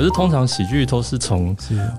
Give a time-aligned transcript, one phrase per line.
[0.00, 1.54] 可是通常喜剧都是从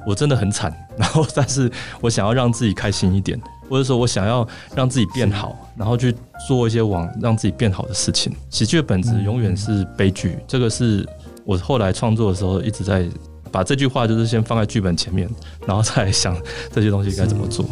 [0.07, 3.39] 我真的很惨， 然后但是我想要让自己开心一点，
[3.70, 6.11] 或者说我想要让自己变好，然后去
[6.48, 8.35] 做一些往让自己变好的事情。
[8.49, 11.07] 喜剧的本质永远是悲剧，这个是
[11.45, 13.07] 我后来创作的时候一直在
[13.52, 15.29] 把这句话就是先放在剧本前面，
[15.68, 16.36] 然后再想
[16.73, 17.63] 这些东西该怎么做。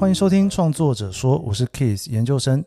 [0.00, 2.64] 欢迎收听创作者说，我是 Kiss 研究生。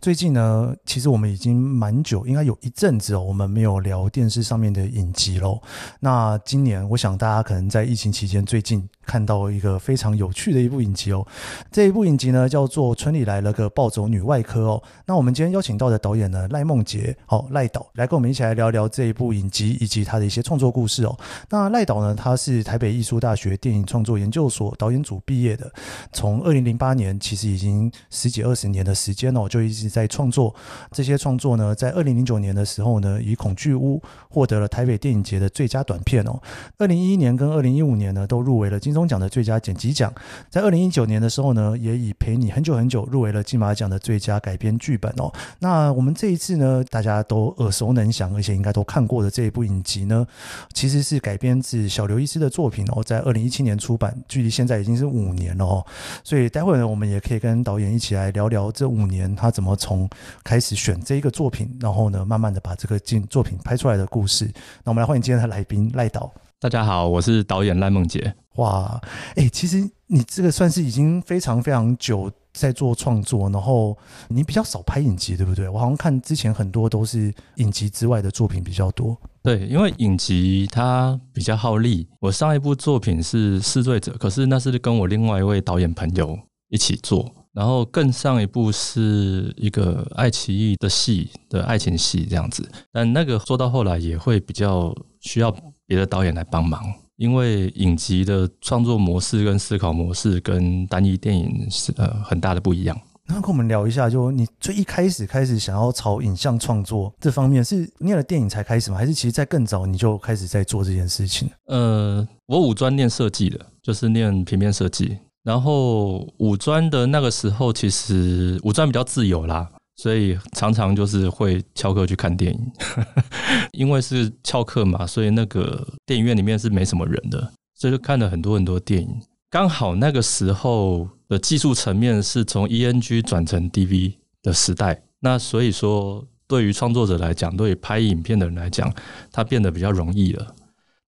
[0.00, 5.60] 最近呢，其实我们已经蛮久，应该有一阵子哦，我们没有聊电视上面的影集喽。
[6.00, 11.26] 那今年，我想大家可能在疫情期间，最近看到一个非常有趣的一部影集哦。
[11.70, 14.82] 这一部影集呢，叫做《村里来了个暴走女外科》哦。
[15.04, 21.14] 那我们今天邀请到的导演呢，赖梦杰，好，赖导来跟我们一起来聊聊这一部影集以及他的一些创作故事哦。
[21.50, 25.70] 那赖导呢，他是台北艺术大学电影创作研究所导演组毕业的，
[26.10, 30.54] 从二零零八年，其实已经十几二十年的时间哦，就一直在创作
[30.92, 33.98] 这些创作呢，在二零零九年的时候呢，以《恐惧屋》
[34.30, 36.40] 获得了台北电影节的最佳短片哦。
[36.78, 40.12] 二零一一年跟二零一五年呢，都入围了金钟奖的最佳剪辑奖。
[40.48, 45.32] 在二零一九年的时候呢，也以《陪你很久很久》入围了金马奖的最佳改编剧本哦。
[45.58, 50.26] 那我们这一次呢，大家都耳熟能详，而且应该都看过的这一部影集呢，
[50.72, 55.84] 其实是改编自小刘医师的作品哦，在二零一七年出版，距离现在已经是五年了哦。
[56.22, 60.08] 所以待会呢，我们也可以跟导演一起来聊聊这五年他怎么从
[60.44, 64.44] 开始选这一个作品，然后呢，慢慢的把这个进作品拍出来的故事。
[64.84, 66.32] 那我们来欢迎今天的来宾赖导。
[66.60, 68.34] 大家好，我是导演赖梦杰。
[68.56, 69.00] 哇，
[69.30, 73.96] 哎、欸，其实你这个算是已经非常非常久在做创作，然后
[74.28, 75.66] 你比较少拍影集，对不对？
[75.66, 79.16] 我好像看之前很多都是影集之外的作品比较多。
[79.42, 82.06] 对，因为影集它比较耗力。
[82.20, 86.38] 我上一部作品是《试罪者》，可是那是跟我另外一位导演朋友
[86.68, 87.34] 一起做。
[87.52, 95.54] 然后更上一部是一个爱奇艺的戏的爱情戏这样子，但那个做到后来也会比较需要
[95.86, 96.80] 别的导演来帮忙，
[97.16, 102.98] 因为影集的创作模式跟思考模式跟单一电影是呃很大的不一样。
[103.26, 108.96] 那跟我们聊一下，就你最一开始开始想要朝影像创作这方面，是念了电影才开始吗？
[108.96, 111.48] 还是其实在更早你就开始在做这件事情？
[111.66, 115.16] 呃，我五专念设计的，就是念平面设计。
[115.42, 122.72] 然后五专的那个时候，其实五专比较自由啦，所以常常就是会翘课去看电影，
[123.72, 129.08] 因为是翘课嘛，所以那个电影院里面是没什么人的，所以就看了很多很多电影。
[129.48, 138.92] 刚好那个时候的技术层面是从 ENG 转成 DV 的时代，那所以说对于创作者来讲，对于拍影片的人来讲，
[139.32, 140.54] 它变得比较容易了。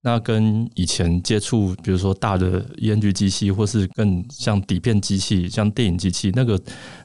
[0.05, 6.59] 那跟以前接触，比如说大的 ENG 机器，或是更像底片机器、像电影机器，那个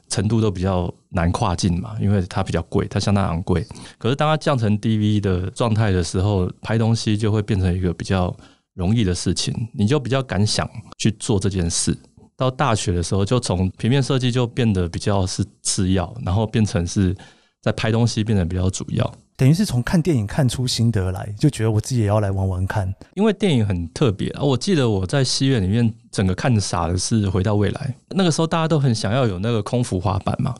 [0.09, 3.65] 程度都比较难跨进嘛，因为它比较贵，它相当昂贵。
[3.97, 8.35] 可是当它降成 DV 的状态的时候，拍东西就会变成一个比较
[8.73, 11.97] 容易的事情，你就比较敢想去做这件事。
[12.35, 17.15] 到大学的时候，就从平面设计就变得比较是次要，然后变成是
[17.61, 19.09] 在拍东西变得比较主要。
[19.39, 22.93] 等于是从看电影看出心得来，就觉得我自己也要来玩玩看。
[23.13, 24.43] 因为电影很特别啊！
[24.43, 30.53] 我记得我在戏院里面整个看傻的是《回到未来》，那个时候大家都很想要有那个空浮滑板嘛，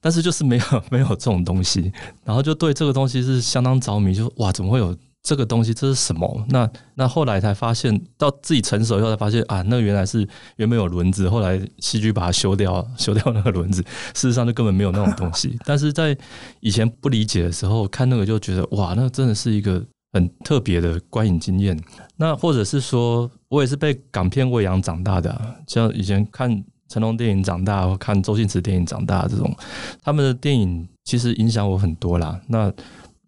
[0.00, 1.92] 但是就是没有 没有这种东西，
[2.24, 4.96] 然后就对这个东西是相当着迷，就哇，怎么会有？
[5.24, 6.44] 这个东西这是什么？
[6.50, 10.18] 那那后来才发现，到自己成熟以后才发现啊，那原来是
[10.56, 13.80] 原本有轮子，后来戏剧把它修掉，修掉那个轮子，
[14.12, 15.58] 事实上就根本没有那种东西。
[15.64, 16.14] 但是在
[16.60, 19.82] 以前不理解的时候，看那个就觉得哇，那真的是一个
[20.12, 21.74] 很特别的观影经验。
[22.18, 29.56] 那或者是说我也是被港片喂养长大的啊，像以前看成龙电影长大，或看周星驰电影长大这种，
[30.02, 32.38] 他们的电影其实影响我很多啦。
[32.46, 32.70] 那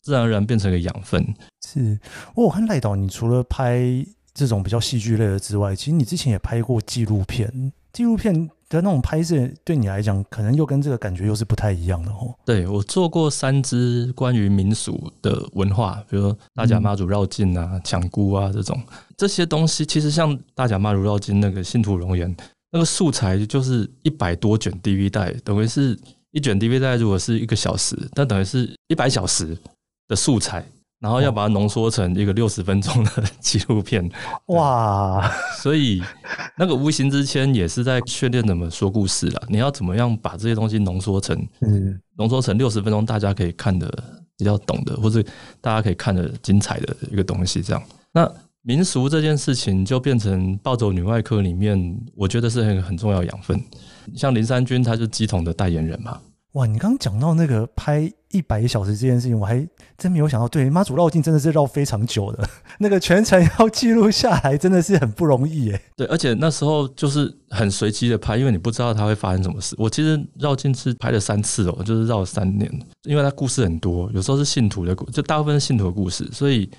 [0.07, 1.35] 自然而然变成一个养分。
[1.67, 1.99] 是，
[2.37, 3.85] 我看赖导，你除了拍
[4.33, 7.73] 这种比较戏剧类的之外，其实你之前也拍过纪录片。
[7.93, 8.33] 纪录片
[8.69, 12.33] 的那种拍摄，对你来讲，可能又跟这个感觉又是不太一样的哦。
[12.45, 18.81] 对，我做过三支关于民俗的文化，比如说大甲妈祖绕境啊、抢孤啊这种
[19.17, 19.85] 这些东西。
[19.85, 22.33] 其实像大甲妈祖绕境那个信徒容颜，
[22.71, 25.99] 那个素材就是一百多卷 DV 带，等于是
[26.31, 29.59] 一卷 DV 带，如果是一个小时，那等于是一百小时。
[30.09, 30.65] 的素材，
[31.01, 33.11] 然后要把它浓缩成一个六十分钟的
[33.41, 34.09] 纪录片，
[34.47, 35.31] 哇！
[35.59, 36.03] 所以
[36.57, 39.43] 那个无形之间也是在训练怎么说故事了。
[39.49, 43.91] 你要怎么样把这些东西浓缩成，嗯，浓缩成六十分钟，大家可以看的
[44.39, 45.23] 比较懂的，或者
[45.61, 47.63] 大家可以看的精彩的一个东西。
[47.63, 47.83] 这样，
[48.13, 48.31] 那
[48.63, 53.63] 民俗这件事情就变成暴走女外科里面，我觉得是很很重要养分。
[54.15, 56.21] 像林三军，他是鸡桶的代言人嘛。
[56.57, 59.67] 哇，你刚刚讲到那个拍一百小时这件事情，我还
[59.99, 60.49] 真没有想到。
[60.49, 62.49] 对，妈祖绕境真的是绕非常久的，
[62.79, 65.79] 那个全程要记录下来，真的是很不容易耶。
[65.95, 69.77] 对，而且那时候就是很随机的拍，因为你不知道它会发生什么事。
[69.79, 72.73] 我其实绕境是拍了三次哦，就是绕了三年，
[73.03, 76.71] 因为它故事很多，有时候是信徒的故，就大部分是信徒的故事，所以。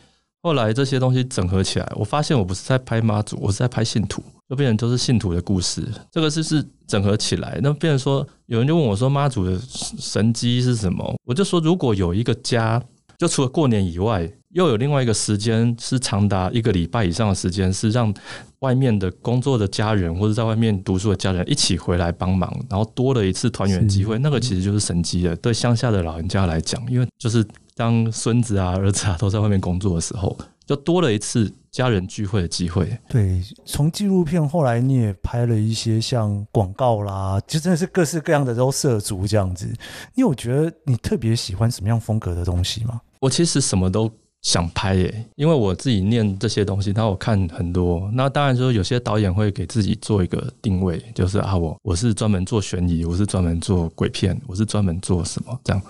[0.44, 5.84] 后来这些东西整合起来，我发现我不是在拍妈祖，我是在拍信徒，就变成都是信徒的故事。
[6.12, 9.60] 这个是是整合起来，那变成说，有人就问我说，妈祖的
[10.00, 11.16] 神机是什么？
[11.26, 12.82] 我就说，如果有一个家，
[13.18, 18.14] 就除了过年以外，又有另外一个时间是长达一个礼拜以上的时间，是让
[18.60, 25.36] 外面的工作的家人或者在外面读书的家人一起回来帮忙，然后多了一次团圆机会，那个其实就是神机了。
[25.38, 27.46] 对乡下的老人家来讲，因为就是。
[27.78, 30.36] 当孙子啊、儿子啊都在外面工作的时候，
[30.68, 32.96] 就多了一次家人聚会的机会。
[33.08, 39.66] 对，从纪录片后来你也拍了一些像广告啦，就真的是各式各样的都涉足这样子。
[40.14, 43.02] 你有觉得你特别喜欢什么样风格的东西吗？
[43.22, 44.12] 我其实什么都
[44.44, 48.10] 想拍耶、欸，因为我自己念这些东西，然后我看很多。
[48.14, 55.82] 那当然说有些导演会给自己做一个定位，就是啊，我我是专门做悬疑，我是专门做鬼片，我是专门做什么这样。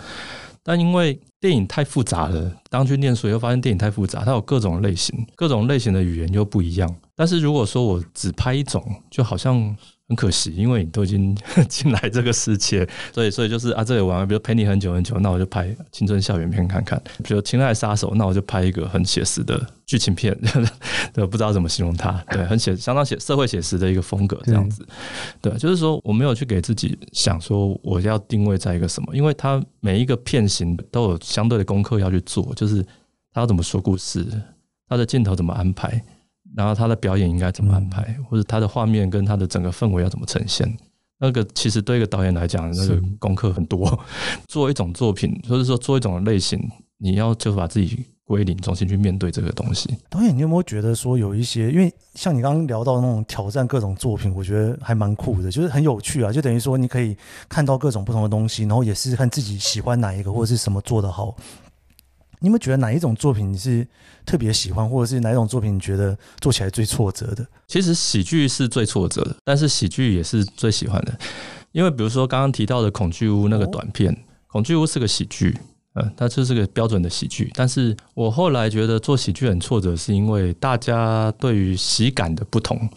[0.63, 6.95] 但因为电影太复杂了，当去念书又发现电影太复杂，它有各种类型，各种类型的语言又不一样。
[7.15, 9.75] 但是如果说我只拍一种，就好像。
[10.09, 11.35] 很可惜，因为你都已经
[11.67, 20.33] 进来这个世界，所以所以就是啊，这里玩，比如陪你很久很久，那我就拍青春校园片看看；比如《亲爱杀手》，那我就拍一个很写实的剧情片，
[21.11, 24.87] 对，不知道怎么形容它，对，很写，相当写社会写实的一个风格这样子。
[25.41, 32.81] 对，就是说我没有去给自己想说我要定位在一个什么，因为它每一个片型都有相对的功课要去做，就是
[33.33, 34.25] 他要怎么说故事，
[34.87, 36.01] 他的镜头怎么安排。
[36.55, 40.77] 然后他的表演应该怎么安排，或者他的画面跟他的整个氛围要怎么呈现？
[41.19, 43.99] 那个其实对一个导演来讲，那个功课很多。
[44.47, 46.59] 做一种作品，或者说做一种类型，
[46.99, 49.89] 你要就把自己归零，重新去面对这个东西。
[50.09, 56.31] 导演，你有没有觉得说有一些，因为像你刚刚聊到那种挑战各种作品，我觉得还蛮酷的，就是很有趣啊。
[56.31, 57.17] 就等于说你可以
[57.49, 61.35] 看到各种不同的东西，然后也试试看自己喜欢哪一个或者是什么做得好。
[62.39, 63.87] 你有没有觉得哪一种作品你是
[64.25, 67.45] 特别喜欢，或者是哪一种作品你觉得做起来最挫折的？
[67.67, 71.17] 其实喜剧是最挫折的，但是喜剧也是最喜欢的。
[71.71, 74.13] 因为比如说刚刚提到的《恐惧屋》那个短片，
[74.47, 75.57] 《恐惧屋》是个喜剧，
[75.95, 77.51] 嗯，它就是个标准的喜剧。
[77.55, 82.89] 但是我后来觉得做喜剧很挫折，是因为大家对于喜感的不同，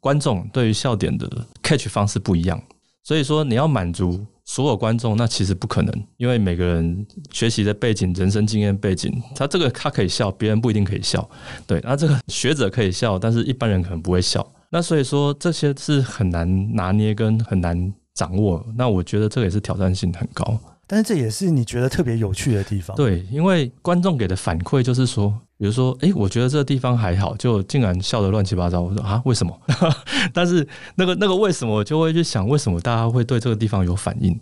[0.00, 1.28] 观众对于笑点的
[1.62, 2.62] catch 方式不一样，
[3.02, 4.24] 所以说你要满足。
[4.46, 11.28] 所有观众那其实不可能，因为每个人学习的背景、人生经验背景，他这个他可以笑，别人不一定可以笑。
[11.66, 14.46] 对，那这个学者可以笑，但是一般人可能不会笑。
[14.70, 18.64] 那所以说这些是很难拿捏跟很难掌握。
[18.76, 20.58] 那我觉得这个也是挑战性很高。
[20.86, 22.96] 但是这也是你觉得特别有趣的地方。
[22.96, 28.80] 对，因为观众给的反馈就是说，比如说，诶，我觉得这个地方还好，就竟然笑得乱七八糟。
[28.80, 29.58] 我说啊，为什么？
[30.34, 30.66] 但是
[30.96, 34.38] 那个那个为什么，我就会去想，为什么大家会对这个地方有反应？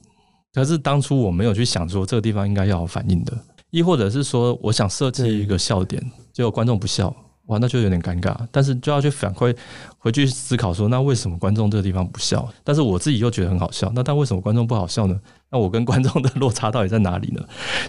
[0.53, 3.33] 可是当初我没有去想说这个地方应该要有反应的，
[3.71, 6.03] 亦或者是说，我想设计一个笑点，
[6.33, 7.15] 结果观众不笑。
[7.47, 9.55] 哇，那就有点尴尬，但是就要去反馈
[9.99, 12.49] 回去思考说，那为什么观众这个地方不笑？
[12.63, 15.21] 但是我自己又觉得很好笑，那但为什么观众不好笑呢？
[15.51, 17.43] 那我跟观众的落差到底在哪里呢？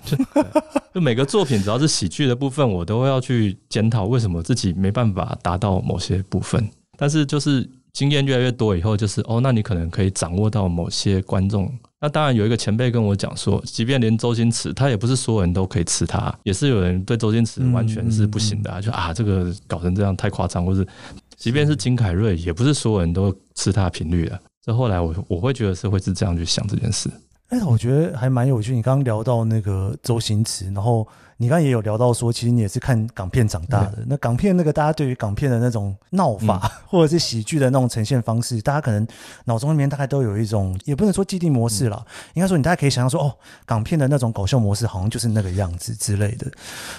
[0.03, 0.17] 就
[0.93, 7.69] 就每个作品只要是喜剧的部分，我都要去检讨为什么自己没办法达到某些部分，但是就是。
[7.95, 11.73] 经验越来越多以后，就是哦，那你可能可以掌握到某些观众。
[12.01, 20.85] 那当然有一个前辈跟我讲说，即便连周星驰，他也不是所有人都可以吃他，也是有人对周星驰完全是不行的啊，就啊这个搞成这样太夸张，或是
[21.35, 24.39] 即便是金凯瑞，也不是所有人都吃他的频率的。
[24.63, 27.09] 这后来我我会觉得是会是这样去想这件事。
[27.47, 28.75] 哎，我觉得还蛮有趣。
[28.75, 31.07] 你刚刚聊到那个周星驰，然后。
[31.37, 34.05] 你刚刚也有聊到说，其实你也是看港片长大的。
[34.07, 39.05] 那港片那个大家对于港片的那种闹法， 或者是喜剧的那种呈现方式，大家可能
[39.43, 46.49] 脑中里面大概都有一种，也不能说既定模式了，应该说你大家可以想象说，哦，港片的那种搞笑模式好像就是那个样子之类的。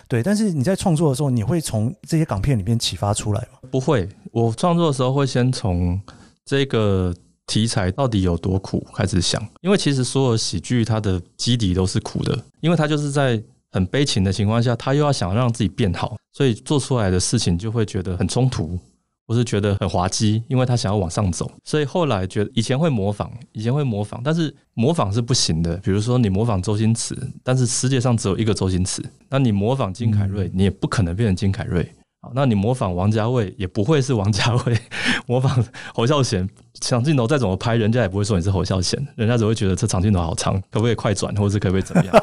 [0.07, 3.59] 对，但是你在创作的时候，你会从这些港片里面启发出来吗？
[3.71, 5.99] 不会，我创作的时候会先从
[6.45, 7.15] 这个
[7.47, 13.43] 题材到底有多苦开始想，因为其实所有喜剧它的基底都是苦的，因为它就是在。
[13.73, 18.79] 很悲情的情况下，他又要想让自己变好，所以做出来的事情就会觉得很冲突，
[19.27, 21.51] 或是觉得很滑稽，因为他想要往上走。
[21.65, 25.77] 所以后来觉得以前会模仿，以前会模仿，但是模仿是不行的。
[25.79, 31.93] 比如说你模仿周星驰，但是世界上只有一个周星驰，那你模仿金凯瑞，你也不可能变成金凯瑞
[32.35, 34.77] 那你模仿王家卫也不会是王家卫，
[35.29, 36.49] 模仿侯孝贤，
[36.81, 42.15] 长镜头再怎么拍，人家也不会说你是侯孝贤，人家只会觉得这长镜头好长，可不可以快转，或者是可不可以怎么样？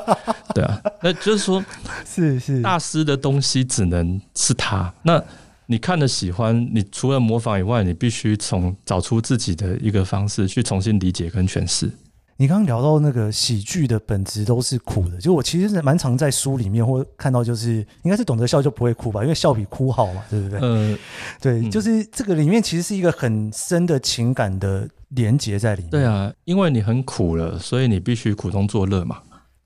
[0.53, 1.63] 对啊，那就是说，
[2.05, 4.93] 是是大师的东西只能是他。
[5.03, 5.21] 那
[5.65, 11.91] 你看了喜欢，你除了模仿以外，你必须从找出自己的一个方式去重新理解跟诠释。
[12.35, 20.59] 你刚刚聊到那个喜剧的本质都是苦的，就我其实是蛮常在书里面或看到，就是应该是懂得笑就不会哭吧，因为笑比哭好嘛，对不对？
[20.61, 20.97] 嗯，
[21.39, 25.91] 对，就是这个里面其实是一个很深的情感的连结在里面。
[25.91, 29.19] 对啊，因为你很苦了，所以你必须苦中作乐嘛。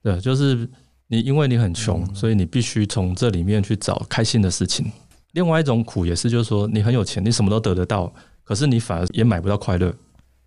[0.07, 0.69] 对，就是
[1.07, 4.89] 你因为你很穷，所以你必须从这里面去找开心的事情。
[5.33, 8.13] 另外一种苦也是，就是说你很有钱，你什么都得得到，
[8.45, 9.93] 可是你反而也买不到快乐。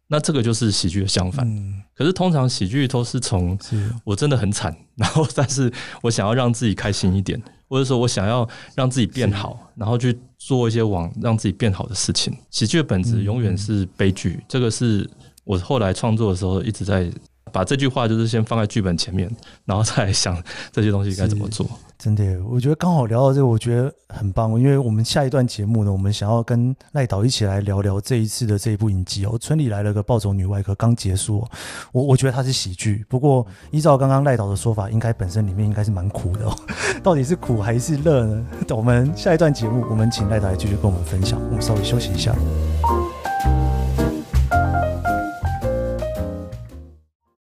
[0.08, 3.56] 那这个就是喜剧的相反，嗯、可是通常喜剧都是从
[4.02, 7.38] 我真的很惨， 然后但是我想要让自己开心一点，
[7.68, 12.34] 或者说我想要让自己变好，然后去做一些往让自己变好的事情。
[12.50, 15.08] 喜剧的本质永远是悲剧，嗯、这个是
[15.44, 17.08] 我后来创作的时候一直在
[17.52, 19.30] 把这句话就是先放在剧本前面，
[19.64, 20.42] 然后再想
[20.72, 21.66] 这些东西该怎么做。
[21.98, 24.58] 真的，我觉得刚好聊到这个，我觉得很棒。
[24.58, 31.46] 因为我们下一段节目呢，我们想要跟赖导一起来聊聊这一次的这一部影集哦，《村里来了个暴走女外科》刚结束。
[31.92, 36.56] 我我觉得它是喜剧，不过依照刚刚赖导的说法，应该本身里面应该是蛮苦的哦。
[37.04, 38.46] 到底是苦还是乐呢？
[38.74, 41.38] 我们下一段节目，我们请赖导来继续跟我们分享。
[41.50, 42.34] 我们稍微休息一下。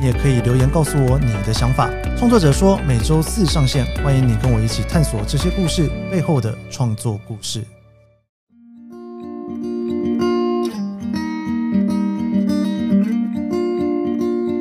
[0.00, 1.90] 也可以留言告诉我你的想法。
[2.16, 7.64] 创作者说每周四上线，欢迎你跟我一起探索这些故事背后的创作故事。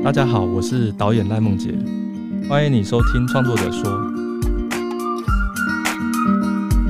[0.03, 1.74] 大家好，我是导演赖梦杰，
[2.48, 3.84] 欢迎你收听《创作者说》。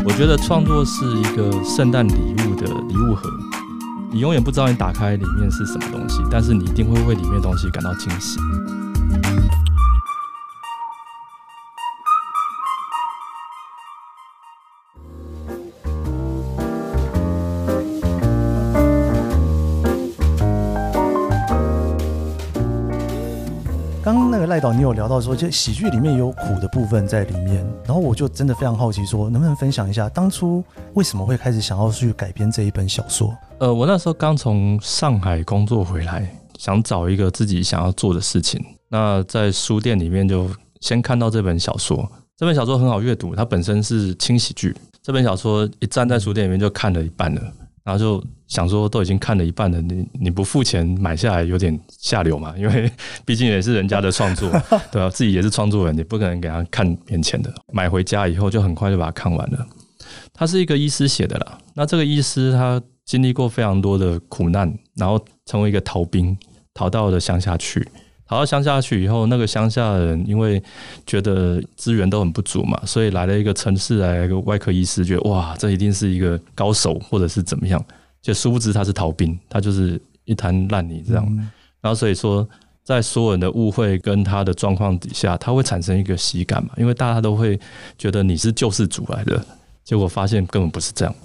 [0.05, 2.13] 我觉得创作是一个圣诞礼
[2.47, 3.27] 物的礼物盒，
[4.09, 8.39] 你永远不知道你打开里面是什么东西，但是你一定会为里面的东西感到惊喜。
[24.47, 30.63] 赖导，你有聊到说，就喜剧里面有苦的部分在里面，然后我就真的非常好奇，说能不能分享一下当初
[30.93, 33.35] 为什么会开始想要去改编这一本小说？
[33.59, 36.27] 呃，我那时候刚从上海工作回来，
[36.57, 38.63] 想找一个自己想要做的事情。
[38.89, 40.49] 那在书店里面就
[40.79, 44.75] 先看到这本小说，这本小说很好阅读，它本身是轻喜剧。
[45.03, 47.41] 这本小说一站在书店里面就看了一半了。
[47.83, 52.53] 然后就想说，都已经看了一半了，你你不付钱买下来有点下流嘛？
[52.57, 52.89] 因为
[53.25, 54.49] 毕竟也是人家的创作，
[54.91, 55.09] 对吧？
[55.09, 57.53] 自己也是创作人，你不可能给他看免钱的。
[57.73, 59.67] 买回家以后就很快就把它看完了。
[60.33, 66.37] 他是一个医师写的啦，那这个医师他经历过非常多的苦难，然后成为一个逃兵，
[66.73, 67.87] 逃到了乡下去。
[68.29, 70.61] 逃到乡下去以后，那个乡下的人因为
[71.05, 77.81] 觉得资源都很不足嘛，所以来了一个城市来了一个外科医师，觉得哇，这一定是一个高手或者是怎么样，
[78.21, 81.25] 就殊不知他是逃兵，他就是一滩烂泥这样。
[81.81, 82.47] 然后所以说，
[82.83, 87.59] 在所有人的误会跟他的状况底下，他会产生一个喜感嘛，因为大家都会
[87.97, 89.45] 觉得你是救世主来的，
[89.83, 91.15] 结果发现根本不是这样。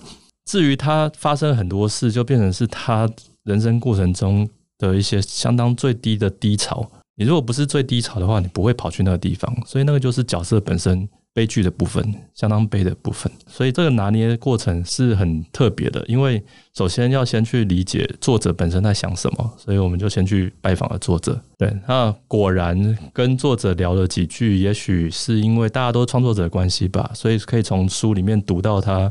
[0.47, 3.09] 至于他发生很多事，就变成是他
[3.45, 4.49] 人生过程中。
[4.79, 6.85] 的一些相当最低的低潮，
[7.15, 13.31] 你如果不是最低潮的话，你不会跑去那个地方，所以那个就是角色本身悲剧的部分，相当悲的部分。
[13.47, 16.43] 所以这个拿捏的过程是很特别的，因为
[16.75, 21.41] 首先要先去理解作者本身在想什么，所以我们就先去拜访了作者。
[21.57, 29.11] 对，那果然跟作者聊了几句，也许是因为大家都是创作者的关系吧，所以可以从书里面读到他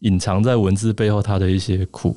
[0.00, 2.16] 隐藏在文字背后他的一些苦。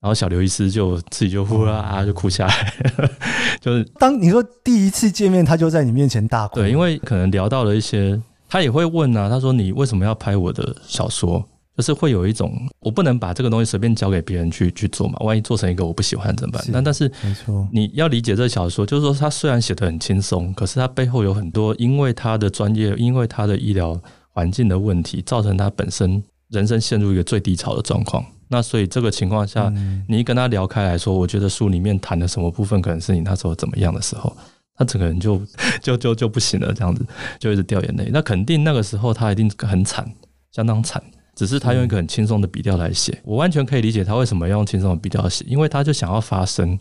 [0.00, 2.72] 然后小刘医师就自己就呼啦啊就哭下来，
[3.60, 6.54] 就是当你说第一次见面，他就在你面前大哭。
[6.54, 8.18] 对，因为可能聊到了一些，
[8.50, 11.42] 他也会问啊，他说你为什么要拍我的小说？
[11.76, 16.62] 就是会有一种我不能把这个东西随便交给别人去去做嘛，万一做成一个我不喜欢怎么办？
[16.70, 28.22] 但但是没错，你要理解这个小说，就是说他虽然写得很轻松，可是他背后有很多因为他的专业，因为他的医疗环境的问题，造成他本身人生陷入一个最低潮的状况。
[28.48, 34.36] 那所以这个情况下，嗯、你一跟他聊开来说，我觉得书里面谈的什么部分可能是你那时候怎么样的时候，
[34.80, 35.38] 他整个人就
[35.82, 37.04] 就就就不行了，这样子
[37.38, 38.08] 就一直掉眼泪。
[38.10, 40.10] 那肯定那个时候他一定很惨，
[40.52, 41.02] 相当惨。
[41.36, 46.78] 只是他用一个很轻松的笔调来写，我完全可以理解他为什么要用轻松的笔调写，因为他就想要发声。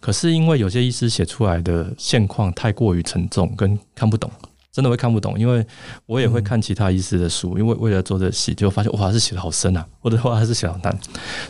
[0.00, 4.30] 可是因为有些医师写出来的现况太过于沉重，跟看不懂，
[4.70, 5.38] 真的会看不懂。
[5.38, 5.64] 因为
[6.04, 10.98] 我也会看其他医师的书，因为为了做这戏，就发现哇，是写的好深啊，或者话还是写的难，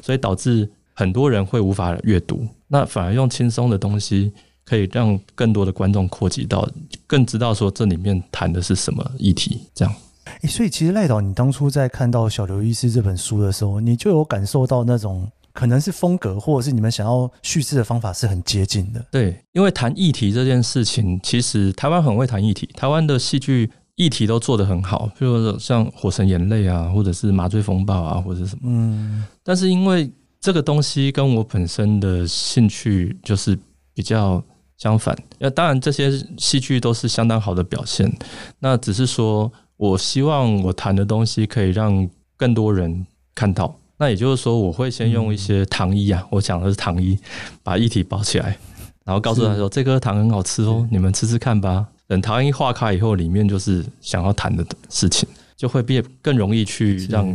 [0.01, 2.47] 所以导致很多人会无法阅读。
[2.69, 4.33] 那反而用轻松的东西，
[4.65, 6.69] 可以让更多的观众扩及到，
[7.07, 9.95] 更知道说这里面谈的是什么议题，这样。
[10.43, 19.05] 欸、所以其实赖导，你当初在看到小刘医师这本书的时候，你就有感受到那种可能是风格，或者是你们想要叙事的方法是很接近的。
[19.11, 28.63] 对，因为谈议题这件事情，其实台湾很会谈议题，台湾的戏剧议题都做得很好，比如说像《火神眼泪》啊，或者是《麻醉风暴》啊，或者什么。
[28.65, 29.25] 嗯。
[29.43, 33.59] 但是因为这个东西跟我本身的兴趣就是
[33.93, 34.43] 比较
[34.83, 38.11] 相反，那当然这些戏剧都是相当好的表现，
[38.59, 39.51] 那只是说。
[39.79, 43.75] 我希望我谈的东西可以让更多人看到。
[43.97, 47.19] 那也就是说，我会先用一些糖衣啊，我讲的是糖衣，
[47.65, 48.57] 把议题包起来，
[49.05, 57.27] 然后告诉他说：“这颗糖很好吃哦，你们吃吃看吧。”等糖衣化开以后，里面就是想要谈的事情，就会变更容易去让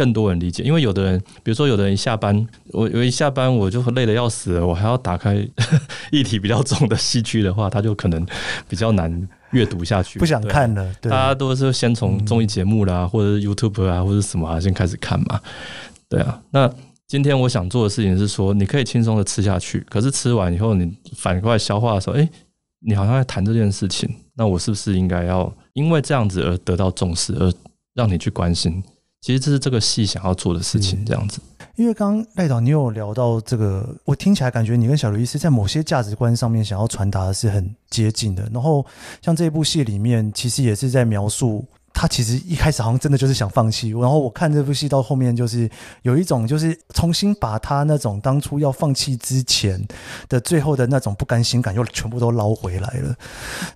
[0.00, 0.62] 更多人理解。
[0.62, 2.34] 因为有的人，比如说有的人一下班，
[2.72, 5.46] 我我一下班我就累得要死了，我还要打开
[6.10, 8.24] 议题比较重的戏剧的话，他就可能
[8.68, 9.28] 比较难。
[9.50, 10.94] 阅读下去，不想看了。
[11.00, 15.40] 对，大家都是先从综艺节目啦，或者是 YouTube 啊，或者什么啊，先开始看嘛。
[16.08, 16.72] 对啊，那
[17.08, 22.28] 今天我想做的事情是说，你可以轻松的吃下去，可是吃完以后，你反过来消化的时候，哎，
[22.86, 27.52] 你好像在谈这件事情，那我是不是应该要因为这样子而得到重视，而
[27.94, 28.80] 让你去关心？
[29.20, 31.40] 其实这是这个戏想要做的事情，这样子。
[31.76, 38.48] 因为刚刚赖导你有聊到这个，我听起来感觉你跟小刘医师在某些价值观上面想要传达的是很接近的。
[38.52, 38.84] 然后
[39.22, 41.64] 像这部戏里面，其实也是在描述。
[41.92, 45.68] 他其实一开始好像真的就是想放弃，然后我看这部戏到后面，就是
[46.02, 49.86] 有一种就是重新把他那种当初要放弃之前
[50.28, 53.14] 的最后的那种不甘心感又全部都捞回来了。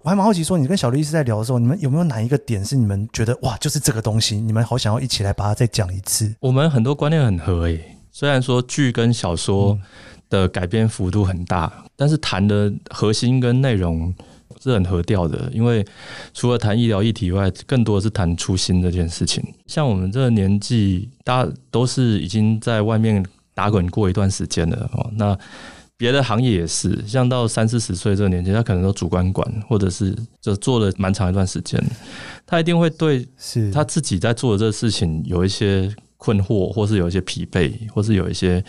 [0.03, 6.35] 我还蛮好奇，说你跟小律师在聊的时候，你们有没有哪一个点是你们觉得哇，就是这个东西，你们好想要一起来把它再讲一次？
[6.41, 9.79] 我们很多观念很合诶，虽然说剧跟小说
[10.31, 14.15] 的改编幅度很大，但是谈的核心跟内容。
[14.65, 15.85] 是很合调的，因为
[16.33, 19.45] 除了谈医疗议题以外，更多的是谈初心这件事情。
[19.67, 25.11] 像我们这个年纪，大家都是已经在外面打滚过一段时间了哦。
[25.17, 25.39] 那
[25.99, 31.79] 别的行业也是，像到三四十岁这个年纪，他可能都主管管，或者是就做了蛮长一段时间，
[32.47, 33.29] 他一定会对
[33.73, 38.65] 他自己在做的这个事情有一些困惑，或是有一些疲惫，或是有一些。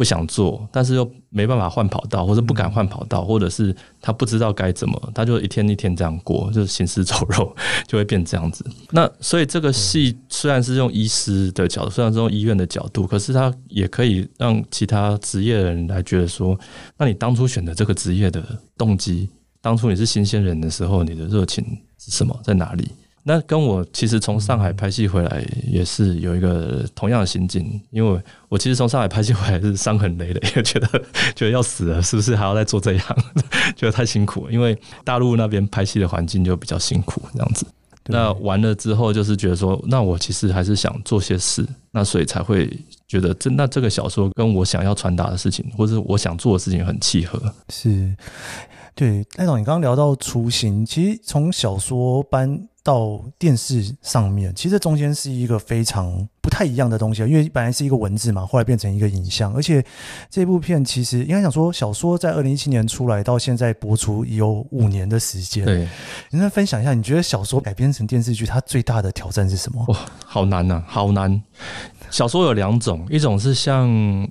[0.00, 7.54] 不想做，但是又没办法换跑道，或者不敢换跑道，或者是他不知道该怎么，他就一天一天这样过，就是行尸走肉，
[7.86, 8.64] 就会变这样子。
[8.92, 16.58] 那所以这个戏虽然是用医师的角度，虽然是用医院的角度，可是他也可以让其他职业的人来觉得说，
[16.96, 18.42] 那你当初选择这个职业的
[18.78, 19.28] 动机，
[19.60, 21.62] 当初你是新鲜人的时候，你的热情
[21.98, 22.88] 是什么，在哪里？
[23.22, 30.88] 那跟我其实从上海拍戏回来也是有一个同样的心境，因为我其实从上海拍戏回来是伤痕累累，也觉得
[31.36, 33.14] 觉得要死了，是不是还要再做这一行？
[33.76, 37.66] 觉得太辛苦了，因为大陆那边拍戏的环境就比较辛苦，这样子。
[38.06, 42.68] 那完了之后，就是觉得说，那我其实还是想做些事，那所以才会
[43.06, 47.38] 觉得这那这个小说跟我想要传达的事情，或者我想做的事情很契合。
[47.68, 48.16] 是，
[48.94, 52.66] 对，赖总，你刚刚聊到初心，其实从小说搬。
[52.82, 59.84] 到电视上面，其实中间是一个非常不太一样的东西，因为本来是一个文字嘛，后来变成一个影像，而且
[60.30, 65.64] 这部片其实应该想说，小说在二零一七年出来到现在播出有五年的时间。
[65.64, 65.86] 对，
[66.30, 69.84] 你能分享一下，你觉得小说改编成电视剧，它最大的挑战是什么？
[69.88, 71.42] 哇，好难呐、啊，好难。
[72.10, 73.88] 小说有两种，一种是像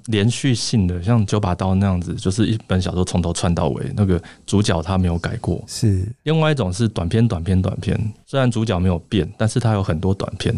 [0.07, 5.63] 连续性的，像九把刀那样子，就是一本小说从头串到尾，那个主角他没有改过。
[5.65, 10.53] 是，另外一种是短篇、短篇、短篇，虽然主角没有变，但是他有很多短篇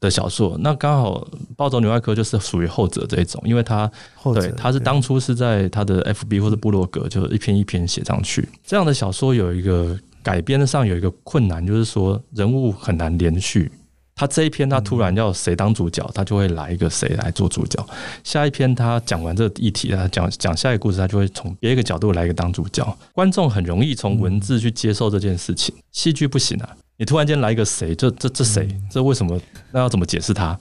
[0.00, 0.56] 的小说。
[0.60, 1.20] 那刚好
[1.56, 3.90] 《暴走女外科》就是属于后者这一种，因为他
[4.34, 8.48] 对他是当初是在他的 FB 或者部落格，就一篇一篇写上去。
[8.64, 13.70] 这样的小说有一个改编上有一个困难，就是说人物很难连续。
[14.18, 17.86] 他这一篇，他突然要谁当主角，他就会来一个谁来做主角。
[18.24, 22.98] 下一篇他讲完这个议题，他讲讲下一个故事，他就会从别一个角度来一个当主角。
[23.12, 26.76] 观众很容易从文字去接受这件事情，戏剧不行啊！
[26.96, 28.68] 你突然间来一个谁，这这这谁？
[28.90, 29.40] 这为什么？
[29.70, 30.58] 那要怎么解释他？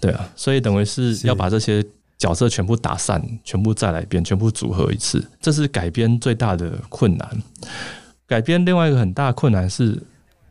[0.00, 1.84] 对啊，所以等于是要把这些
[2.16, 7.42] 角色全部打散，全部再来一遍，全部组合一次，这是改编最大的困难。
[8.26, 10.02] 改编另外一个很大的困难是，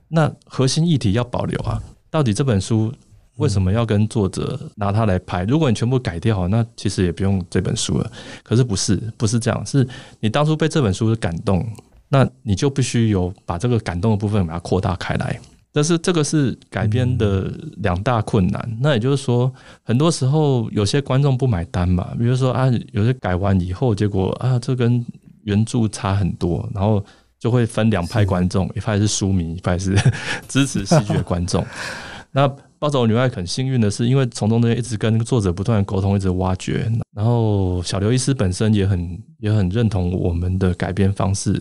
[0.10, 1.82] 那核心议题要保留啊。
[2.14, 2.94] 到底这本书
[3.38, 5.44] 为什么要跟作者拿它来拍？
[5.46, 8.12] 如果你全部改掉，那其实也不用这本书了。
[8.44, 9.88] 可是不是，不是这样，是
[10.20, 11.68] 你当初被这本书感动，
[12.10, 15.40] 那你就必须有把这个感动的部分把它扩大开来。
[15.72, 18.78] 但是这个是改编的两大困难。
[18.80, 25.04] 那也就是说，很多时候有些观众不买单嘛，比如说啊，有些改完以后，结果啊，这跟
[25.46, 27.04] 原著差很多，然后
[27.44, 29.94] 就会分两派观众，一派是书迷，一派是
[30.48, 31.62] 支持戏剧的观众。
[32.32, 32.48] 那
[32.80, 41.52] 《暴走女外》很幸运的是，因为从中间一直跟作者不断沟通，一直挖掘，然后小刘医师本身也很也很认同我们的改编方式，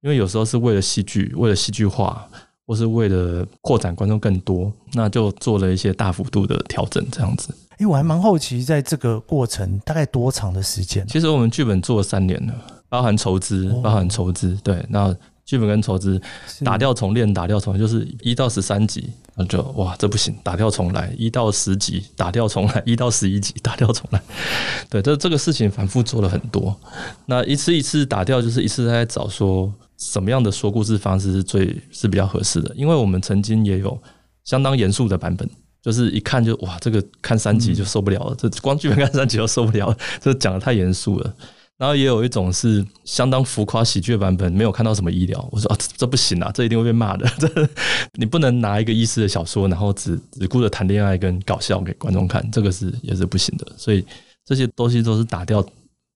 [0.00, 2.26] 因为有时候是为了戏剧，为了戏剧化。
[2.68, 7.54] 或是为了扩展观众更多，那就做了一些大幅度的调整，这样子。
[7.68, 11.06] 哎、欸，我还蛮好奇，在这个过程大概多长的时间？
[11.06, 12.54] 其实我们剧本做了三年了，
[12.88, 14.56] 包含筹资，包含筹资。
[14.62, 16.20] 对，那剧本跟筹资
[16.64, 24.22] 打掉重练，打掉重练，就是一到十三集，那就哇，这不行，打掉重来；一到十集，打掉重来； 一到十一集，打掉重来。
[24.90, 26.74] 对，这这个事情反复做了很多。
[27.26, 29.72] 那一次一次打掉，就是一次在找说。
[29.98, 32.70] 什么样的说故事方式是最是比较合适的？
[32.76, 33.98] 因为我们曾经也有
[34.44, 35.48] 相当严肃的版本，
[35.80, 41.34] 就是一看就哇，这个看三集就受不了了，这光剧本看三集就受不了了，这讲的太严肃了。
[41.78, 47.26] 然后也有一种是相当浮夸喜剧的版本，没有看到什么医疗，我说啊，这不行啊，这一定会被骂的。
[47.38, 47.68] 这
[48.14, 53.66] 你不能拿一个医师的小说，然后只只顾着谈恋爱跟搞笑给观众看，这个是也是不行的。
[53.76, 54.04] 所以
[54.44, 55.64] 这些东西都是打掉。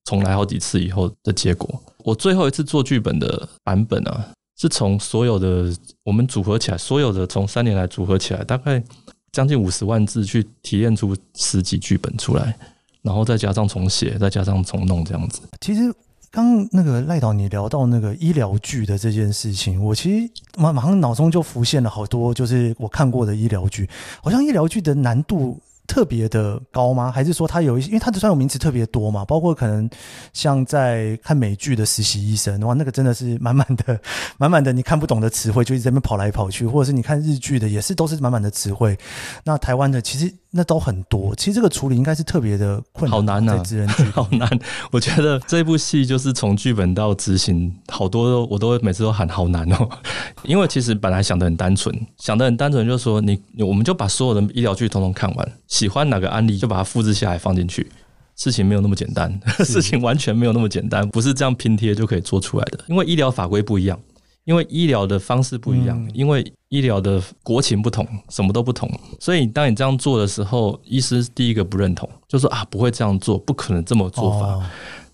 [0.05, 1.79] 重来好几次以后的结果。
[1.99, 4.27] 我最后一次做剧本的版本啊，
[4.59, 5.71] 是从所有的
[6.03, 8.83] 我们组合起来，所有的从三年来组合起来，大概
[9.31, 12.57] 将近五十万字去提炼出十几剧本出来，
[13.01, 15.41] 然后再加上重写，再加上重弄这样子。
[15.59, 15.93] 其实
[16.29, 23.89] 刚那个赖导你聊到那个医疗剧的这件事情，我其实马马上脑中就浮现了好多，就是我看过的医疗剧，
[24.23, 25.59] 好像医疗剧的难度。
[25.87, 27.11] 特别的高吗？
[27.11, 27.87] 还是说它有一些？
[27.87, 29.89] 因为它的专有名词特别多嘛，包括可能
[30.31, 33.99] 像在看美剧的实习医生，哇，那个真的是满满的、
[34.37, 38.97] 满满的你看不懂的词汇，就一直在那边跑来跑去，或者是你看日剧的，也是都是满满的词汇。
[39.43, 40.33] 那台湾的其实。
[40.53, 43.63] 那都很多，其实这个处理应该是特别的困难，好难啊，
[44.13, 44.59] 好难。
[44.91, 49.89] 我觉得这部戏就是从剧本到执行，好多我都每次都喊好难哦。
[50.43, 57.89] 因为其实本来想的很单纯，想的很单纯，就是说你我们就把所有的医疗剧通通看完，喜欢哪个案例就把它复制下来放进去。
[58.35, 62.79] 事情没有那么简单， 事情完全没有那么简单，不是这样拼贴就可以做出来的。
[62.87, 63.97] 因为医疗法规不一样。
[64.45, 74.47] 因为医疗的方式不一样，因为医疗的国情不同，什么都不同，所以当你这样做的时候，医师第一个不认同，就说啊，不会这样做，不可能这么做法。
[74.47, 74.63] 哦、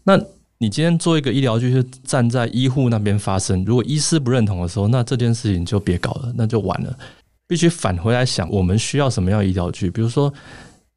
[0.03, 0.17] 那
[0.59, 6.97] 你今天做一个医疗剧，是站在医护那边发声，如果医师不认同的时候，那这件事情就别搞了，那就完了。
[7.47, 9.89] 必须返回来想，我们需要什么样的医疗剧？
[9.89, 10.33] 比如说，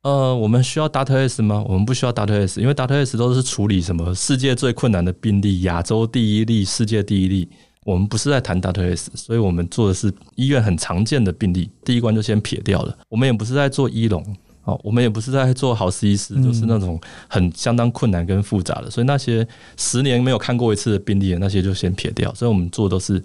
[0.02, 1.64] 呃，我们需要 Data S 吗？
[1.66, 7.48] 我们不需要 Data S，因为 Data S 都是处理什么世界最困难的病例，亚洲第一例，世界第一例。
[7.86, 12.96] 我们不是在谈 Data S，所以我们做的是医院很常见的病例，第一关就先撇掉了。
[13.08, 14.24] 我们也不是在做医龙，
[14.64, 22.34] 哦，我们也不是在做豪斯医师，就是那种很相当困难跟复杂的，所以那些十年没有看过一次的病例，那些就先撇掉。
[22.34, 23.22] 所以我们做的都是。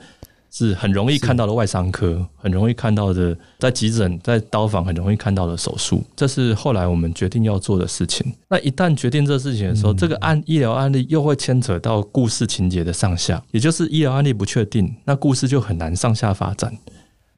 [0.58, 8.34] 是很容易看到的外伤科，很容易看到的在急诊、在刀房很容易看到的手术，这是后来我们决定要做的事情。
[8.48, 16.74] 那一旦决定这事情的时候，这个案医疗案例又会牵扯到故事情节的上下，也就是医疗案例不确定，那故事就很难上下发展，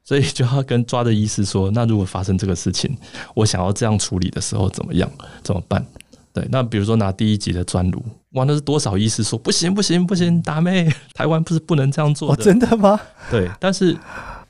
[0.04, 2.96] 所以就要跟抓的医师说，那如果发生这个事情，
[3.34, 5.10] 我想要这样处理的时候怎么样？
[5.42, 5.84] 怎么办？
[6.32, 12.42] 对，那比如说拿第一集的专炉，哇，那是多少医师说不行不行不行，达妹，台湾不是不能这样做的。
[12.42, 13.00] 哦，真的吗？
[13.30, 13.96] 对，但是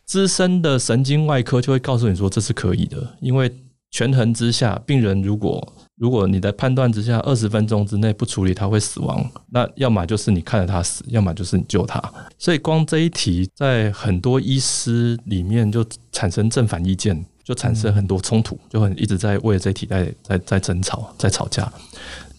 [0.05, 3.51] 资深的神经外科就会告诉你说这是可以的，因为
[3.91, 12.03] 权衡之下，病人如果如果你的判断之下二十分钟之内不处理他会死亡，那要么就是你看着他死，要么就是你救他。
[12.38, 17.25] 所以光这一题在很多医师里面就产生正反意见。
[17.49, 21.73] 就产生很多冲突，就很一直在为了这题在在在争吵，在吵架。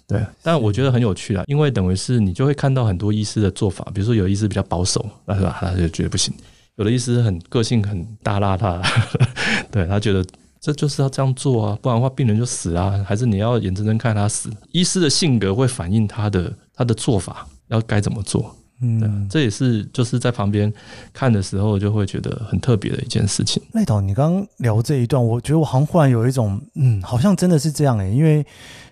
[0.07, 5.57] 对，但我觉得很有趣啊，因为等于是你就会看到很多医师的做法，比如说有医师比较保守，那是吧？
[5.59, 6.31] 他就觉得不行；
[6.75, 8.79] 有的医师很个性很大邋遢，
[9.71, 10.23] 对他觉得
[10.61, 14.51] 这就是要这样做啊，不然的话病人就死啊，还是你要眼睁睁看他死？
[14.73, 18.55] 医师的性格会反映他的他的做法要该怎么做。
[18.81, 20.71] 嗯，这也是就是在旁边
[21.11, 23.61] 看的时候，就会觉得很特别的一件事情。
[23.73, 28.45] 赖导，你刚刚聊这一段，我觉得我好像忽然有一种，嗯，好像真的是这样诶、欸，因为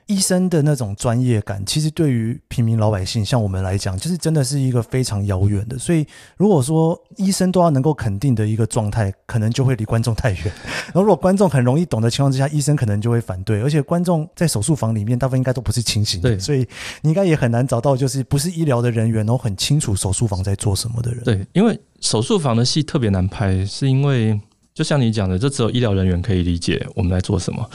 [0.08, 5.78] 医生的那种专业感，其实对于平民老百姓，像我们来讲，就是真的是一个非常遥远的。
[5.78, 6.06] 所以，
[6.38, 10.44] 如果说医生都要能够肯定的一个状态，可能就会离观众太远。
[10.88, 13.62] 然后，如果观众很容易懂的情况之下，医生可能就会反对。
[13.62, 16.60] 而且，观众在手术房里面，大部分应该都不是清醒的，对，所以
[17.02, 21.22] 你应该也很难找到就是不是医疗的人员，然后很清楚手术房在做什么的人。
[21.26, 24.40] 对，因为手术房的戏特别难拍，是因为
[24.74, 27.70] 就像你讲的，就只有医疗人员可以理解我们在做什么。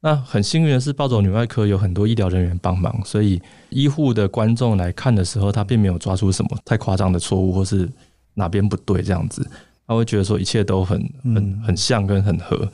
[0.00, 7.88] 那很幸运的是，暴走女外科有很多医疗人员帮忙，所以医护的观众来看的时候，他并没有抓出什么太夸张的错误，或是
[8.34, 9.44] 哪边不对这样子，
[9.86, 12.70] 他会觉得说一切都很很很像跟很合。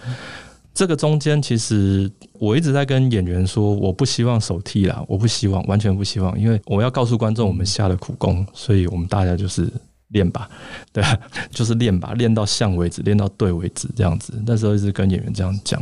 [0.74, 9.72] 这个中间其实我一直在跟演员说，我不希望手替啦，我不希望，完全不希望，因为我要告诉观众我们下了苦功，所以我们大家就是
[10.08, 10.48] 练吧，
[10.92, 11.02] 对，
[11.50, 14.32] 就是练吧，练到像为止，练到对为止这样子。
[14.46, 15.80] 那时候一直跟演员这样讲。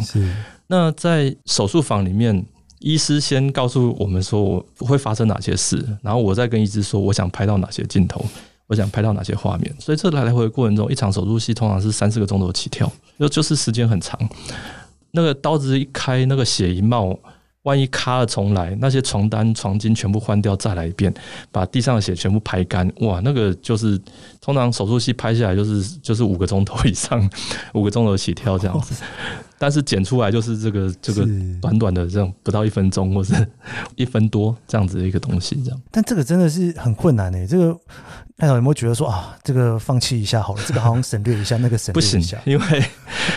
[0.67, 2.45] 那在手术房里面，
[2.79, 4.43] 医师先告诉我们说
[4.79, 8.25] 我会发生哪些事，然后我再跟医师说我想拍到哪些镜头，
[8.67, 9.75] 我想拍到哪些画面。
[9.79, 14.19] 所以这来来回回过程中，一场手术戏通常是三四个钟头起跳，就就是时间很长。
[15.11, 17.19] 那个刀子一开，那个血一冒。
[17.63, 21.13] 万一卡了重来，那些床单、床巾全部换掉，再来一遍，
[21.51, 24.01] 把地上的血全部排干，哇，那个就是
[24.41, 27.31] 通常手术戏拍下来就是就是五个钟头以上，
[27.75, 29.05] 五个钟头起跳这样子，
[29.63, 31.25] 但是剪出来就是这个这个
[31.61, 33.33] 短短的这种不到一分钟或是
[33.95, 35.81] 一分多这样子的一个东西，这样。
[35.89, 37.73] 但这个真的是很困难诶、欸，这个
[38.39, 42.85] 艾导有没有觉得说啊，这个放弃一下好了，这个好像省略一下，那个省略一下，不行，因为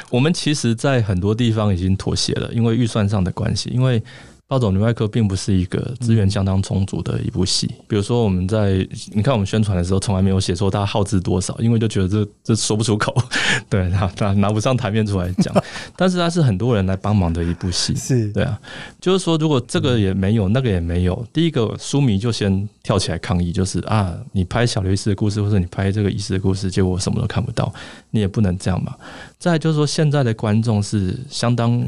[0.10, 4.02] 我们其实在很多地方已经妥协了，因为预算上的关系，因为。
[4.48, 7.66] 暴走女外科并不是一个资源相当充足的一部戏。
[7.88, 13.12] 比如说，我们在你看我们宣传的时候，从来没有写说它耗资多少，因为就觉得这这说不出口，
[13.68, 15.52] 对，拿拿拿不上台面出来讲。
[15.98, 18.60] 但是它是很多人来帮忙的一部戏，是对啊。
[19.02, 27.74] 就是说，如果这个也没有，那个也没有，第一个书迷就先跳起来抗议，就是啊，你拍小刘医师的故事，或者你拍这个医师的故事，结果我什么都看不到，
[28.12, 28.94] 你也不能这样嘛。
[29.40, 31.84] 再来就是说，现在的观众是相当。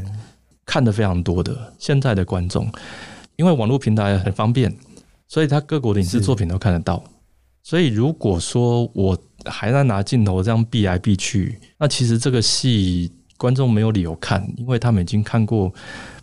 [0.67, 2.71] 看的非常多的现在的观众，
[3.37, 4.71] 因为网络平台很方便，
[5.27, 7.03] 所以他各国的影视作品都看得到。
[7.63, 15.73] 所以如果说我还在拿镜头这样避来避去，那其实这个戏观众没有理由看，因为他们已经看过，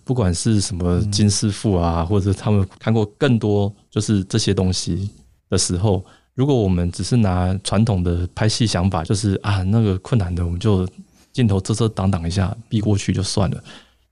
[0.04, 5.10] 不管是什么金师傅啊，或者他们看过更多就是这些东西
[5.50, 6.04] 的时候，
[6.34, 10.88] 如果我们只是拿传统的拍戏想法，就是啊那个困难的，我们就
[11.32, 13.64] 镜头遮遮挡挡一下，避过去就算了。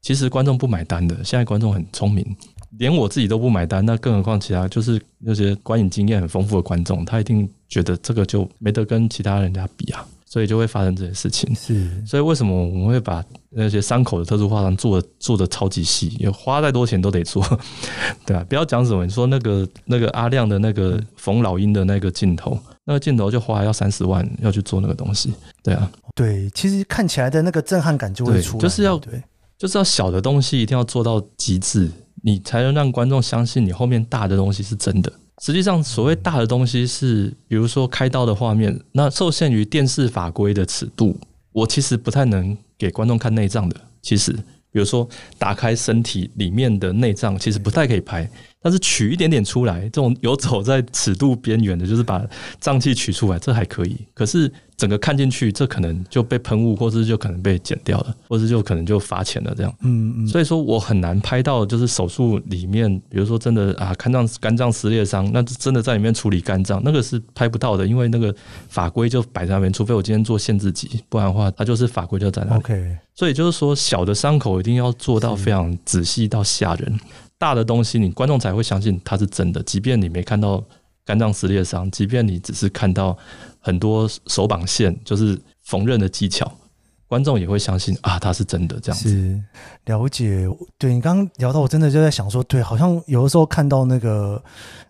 [0.03, 2.27] 其实观众不买单的，现在观众很聪明，
[2.79, 11.55] 连我自己都不买单，那更何况其他就是那些观影经验很丰富的观众，他一定觉得这个就没得跟其他人家比啊，所以就会发生这些事情。
[11.55, 17.41] 是，所以为什么我们会把那些伤口的特殊化妆做的做的超级细，也花再多钱都得做，
[18.27, 29.23] 对啊，不要讲什么，你说那个那个阿亮的那个缝老鹰的那个镜头，那个镜头就花要三十万要去做那个东西，对啊，对，其实看起来的那个震撼感就会出来，就是要对。
[29.63, 31.89] 就是要小的东西一定要做到极致，
[32.25, 35.13] 你才能让观众相信你后面大的东西是真的。
[35.41, 41.17] 实际上，所谓大的东西是，比如说开刀的画面，那受限于电视法规的尺度，
[41.53, 43.77] 我其实不太能给观众看内脏的。
[44.03, 48.29] 其实，比如说打开身体里面的内脏，其实不太可以拍。
[48.63, 52.25] 但是取一点点出来，这种游走在尺度边缘的，就是把
[52.61, 53.97] 脏器取出来，这还可以。
[54.15, 59.53] 可是整个看进去，这可能就被喷雾，或是就可能被剪掉了，或是就可能就罚钱了。
[59.57, 60.29] 这样，嗯嗯。
[60.29, 68.35] 所以说我很难拍到，就是手术里面，比如说真的啊，肝脏肝脏撕裂伤，那真的在里面处理肝脏，那个是拍不到的，因为那个
[68.69, 72.59] 法规就摆在那边，除非我今天做限制级，不然的话，它就是法规就在那里。
[72.59, 72.97] OK。
[73.15, 76.99] 所以就是说，小的伤口一定要做到非常仔细到吓人。
[77.43, 79.61] 大的东西，你观众才会相信它是真的。
[79.65, 80.63] 即便你没看到
[81.05, 83.19] 肝脏撕裂伤，即便你只是看到
[83.59, 86.49] 很多手绑线，就是缝纫的技巧。
[87.13, 89.11] 观众也会相信啊，他是真的这样子。
[89.11, 89.39] 是
[89.85, 90.49] 了解，
[90.79, 94.43] 对你刚刚聊到，我真的就在想说，对，好像有的时候看到那个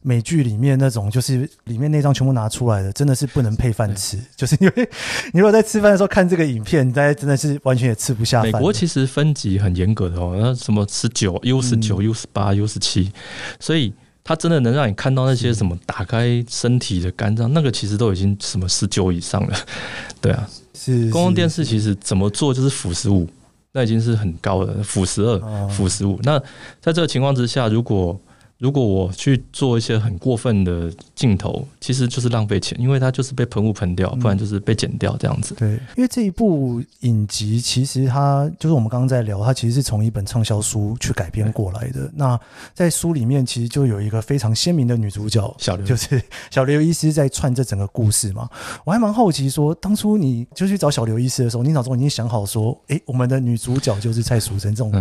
[0.03, 4.17] 美剧里面那种，就是里面内脏全部拿出来的，真的是不能配饭吃。
[4.39, 4.89] 就是因为
[5.35, 8.53] 你如果在吃饭的时候看这个影片，大家真的是完全也吃不下饭。
[8.53, 13.11] 美国其实分级很严格的哦，那什么十九、U 十九、U 十八、U 十七，
[13.59, 13.93] 所以
[14.25, 19.57] 他真的能让你看到那些什么打开身体的肝脏，那个其实都已经什么十九以上了，
[20.21, 20.49] 对啊。
[20.75, 23.29] 是公共电视其实怎么做就是负十五，
[23.73, 26.19] 那已经是很高了，负十二、负十五。
[26.23, 26.39] 那
[26.81, 28.19] 在这个情况之下，如果
[28.63, 35.53] 如果我去做一些很过分的镜头，其实就是浪费钱，因为它就是被喷雾喷掉，不然就是被剪掉这样子。
[35.57, 42.09] 对，因为这一部影集其实它就是我们刚刚在聊，它其实是从一本畅销书去改编过来的。
[42.15, 42.39] 那
[42.73, 48.49] 在书里面其实就有一个非常鲜明的女主角，小刘，就是 小刘医师在串这整个故事嘛。
[48.85, 54.93] 我还蛮好奇说，当初你就去找小刘医师的时候，你脑中已经想好说，哎，我们的女主角就是蔡淑珍这种，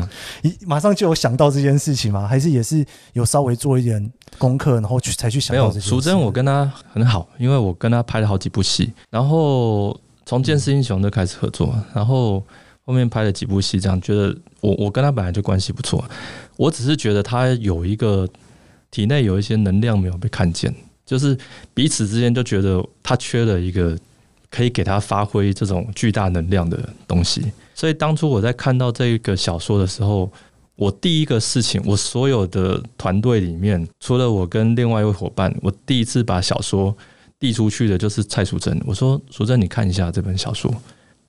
[0.41, 2.27] 一、嗯、马上就有想到这件事情吗？
[2.27, 3.50] 还是也是有稍微。
[3.55, 5.79] 做一点功课，然后去才去想到这些。
[5.79, 12.43] 没有，淑珍，我跟他很好，因为我跟他拍了好几部戏，然后从《剑士英雄》就开始合作，然后
[12.85, 16.03] 后面拍了几部戏，这样觉得我我跟他本来就关系不错，
[16.57, 18.27] 我只是觉得他有一个
[18.89, 20.73] 体内有一些能量没有被看见，
[21.05, 21.37] 就是
[21.73, 23.97] 彼此之间就觉得他缺了一个
[24.49, 30.31] 可以给他发挥这种巨大能量的东西，所以当初我在看到这个小说的时候。
[30.81, 36.97] 我第一个事情，我所有的团队里面，除了我跟另外一位伙伴，我第一次把小说
[37.39, 38.81] 递出去的就是蔡淑珍。
[38.83, 40.73] 我说：“淑珍，你看一下这本小说。”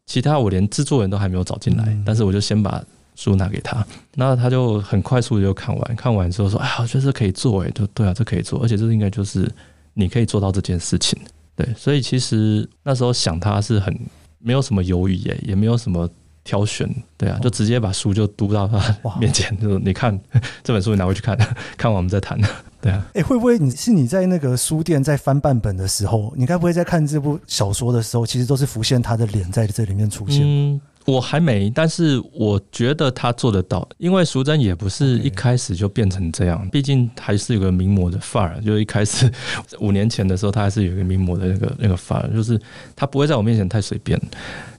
[0.09, 2.83] 其他我连制作人都还没有找进来，但是我就先把
[3.15, 5.97] 书拿给他，那他就很快速的就看完。
[5.97, 9.47] 看完之后说：“哎，我觉得这可以做，哎，就对啊，这可以做，而且这应该就是
[9.93, 11.19] 你可以做到这件事情。”
[11.55, 13.95] 对，所以其实那时候想他是很
[14.39, 16.09] 没有什么犹豫，哎，也没有什么。
[16.45, 18.79] 挑选，对啊，就直接把书就读到他
[19.21, 20.19] 面前，就说你看
[20.65, 21.37] 这本书，你拿回去看，
[21.79, 22.41] 看完我们再谈。
[22.83, 30.43] 对啊，哎、欸，会不会你是你在那个书店在翻半本的时候，你该不会在看这部小说的时候，其实都是浮现他的脸在这里面出现？
[30.45, 39.31] 嗯，我还没，但是我觉得他做得到，因为淑珍也不是一开始就变成这样，毕竟还是有个名模的范儿，就一开始
[39.79, 42.61] 五年前的时候，他还是有一个名模的那个那个范儿，就是
[42.97, 44.21] 他不会在我面前太随便。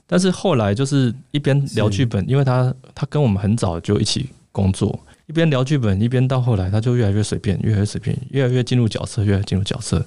[0.06, 10.04] 但是后来就是一边聊剧本，因为他他跟我们很早就一起工作，一边聊剧本，一边到后来他就越来越随便，越来越随便，越来越进入角色，越来越进入角色，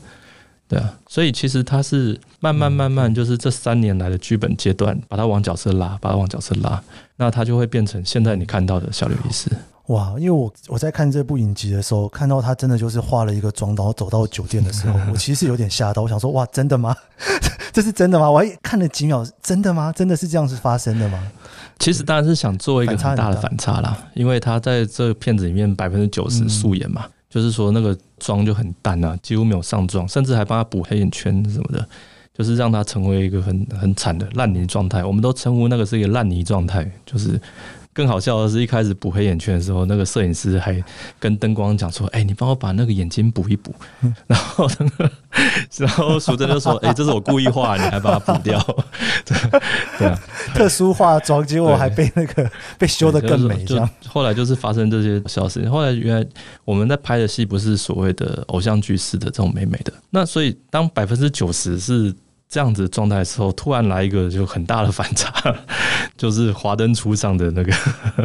[0.67, 6.81] 对啊，所以其实他是慢慢慢慢，就是这三年来的剧本阶段，把他往角色拉，把他往角色拉，
[7.15, 9.49] 那他就会变成现在你看到的小刘医师。
[9.87, 16.95] 哇，因为我我在看这部影集的时候，看到他真的就是化了一个妆，然后走到酒店的时候，我其实有点吓到，我想说，哇，真的吗？
[17.71, 18.29] 这是真的吗？
[18.29, 19.93] 我还看了几秒，真的吗？
[19.95, 21.31] 真的是这样子发生的吗？
[21.79, 31.87] 其实当然是想做一个很大的反差啦，因为他在这个片子里面百分之九十素颜嘛，就是说那个妆就很淡啊，几乎没有上妆，甚至还帮他补黑眼圈什么的，
[32.37, 35.03] 就是让他成为一个很很惨的烂泥状态。
[35.03, 37.39] 我们都称呼那个是一个烂泥状态，就是。
[37.93, 40.79] 更好笑的是，一开始补黑眼圈的时候，那个摄影师还
[41.19, 43.73] 跟灯光讲说：“哎、欸，你帮我把那个眼睛补一补。”
[44.27, 44.69] 然后，
[45.79, 48.63] 然后淑珍就说：“哎、欸，这是我故意画，你还把它补掉。”
[49.97, 50.15] 对啊，
[50.53, 52.47] 特殊化妆，结果还被那个
[52.77, 53.65] 被修的更美。
[53.65, 55.71] 这样，后来就是发生这些小事情。
[55.71, 56.27] 后来原来
[56.65, 62.13] 我们在拍的戏不是所谓的偶像剧式的这种美美的，那所以当百分之九十是。
[62.49, 65.33] 这样子状态的时候，突然来一个就很大的反差，
[66.15, 67.73] 就是华灯初上的那个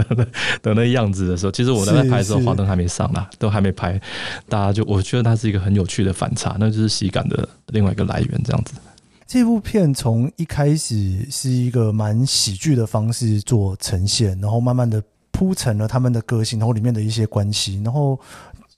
[0.63, 4.01] 的那样子的时候，其实我在拍的时候，华灯还没上啦，都还没拍，
[4.49, 8.43] 大家就我觉得它是一个很有趣的反差，那就是喜感的另外一个来源。
[8.45, 8.75] 这样子，
[9.27, 18.19] 这部片从一开始是一个蛮喜剧的方式做呈现，然后慢慢的铺陈了他们的个性，然后里面的一些关系，然后。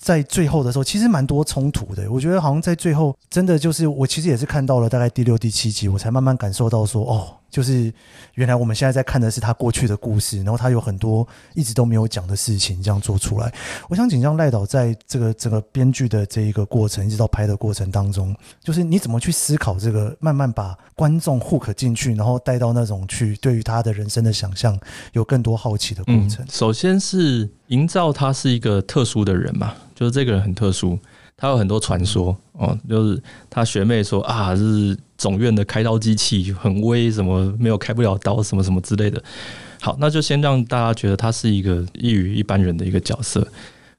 [0.05, 2.13] 在最后的时候，其实蛮多冲突的。
[2.13, 7.27] 我觉得好像在最后，真的就是我其实也是看到了大概第六、第七集，我才慢慢感受到说，哦。
[7.55, 7.93] 就是
[8.35, 13.55] 原来我们现在在看的是他过去的故事，然后他有很多一直都没有讲的事情，这样做出来。
[13.89, 24.77] 我想请教赖导，在这个整个编剧的这一个过程，一直到拍的过程当中，就是你怎么去思考这个，慢慢把观众 hook 进去，然后带到那种去对于他的人生的想象
[25.13, 26.45] 有更多好奇的过程。
[26.51, 30.99] 首先是营造他是一个特殊的人嘛，就是这个人很特殊。
[31.37, 39.23] 他有很多传说哦，就是他学妹说啊，是总院的开刀机器很威，什么没有开不了刀，什么什么之类的。
[39.81, 43.49] 好，那就先让大家觉得他是一个异于一般人的一个角色。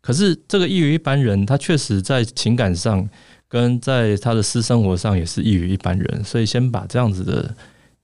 [0.01, 3.09] 可是这个异于一般人，他确实在情感上
[3.49, 7.55] 跟在他的私生活上也是异于一般人，所以先把这样子的。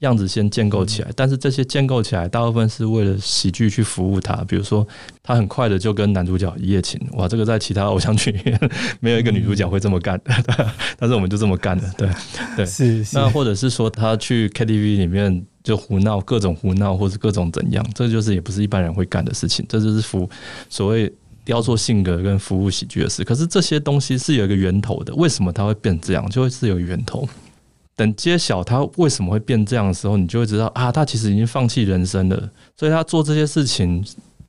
[0.02, 4.36] 样子先建构起来，但是这些建构起来大部分是为了喜剧去服务他。
[4.48, 4.86] 比如说，
[5.24, 8.60] 他很快的就跟男主角一夜情，哇，这个在其他偶像剧里 面
[9.00, 10.34] 没有一个女主角会这么干的，
[10.98, 12.10] 但是我们就这么干的，对
[12.56, 12.66] 对。
[12.66, 13.16] 是是。
[13.16, 20.28] 那或者是说，他去 KTV 里面就胡闹，各种胡闹，或者各种怎样，这就是也不是一般人会干的事情，这就是服
[20.70, 21.14] 所谓
[21.46, 23.24] 雕塑性格跟服务喜剧的事。
[23.24, 27.30] 可是这些东西是有一个源头的，为什么他会变这样，就会是有源头。
[28.02, 32.50] 等揭晓他为什么会变这样的时候，你就会知道啊，他其实已经放弃人生了。
[32.76, 34.04] 所以他做这些事情，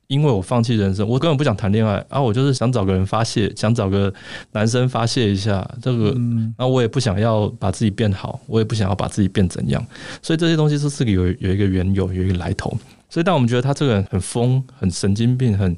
[0.07, 4.11] 因为我放弃人生，我根本不想谈恋爱啊，我就是想找个人发泄，想找个
[4.53, 6.09] 男生发泄一下这个，
[6.57, 9.85] 然后我也不想要把自己变好，我也不想要把自己变怎样，
[10.23, 12.75] 所以这些东西都是有有一个缘由，有一个来头。
[13.07, 15.75] 所以当我们觉得他这个人很疯、很神经病、很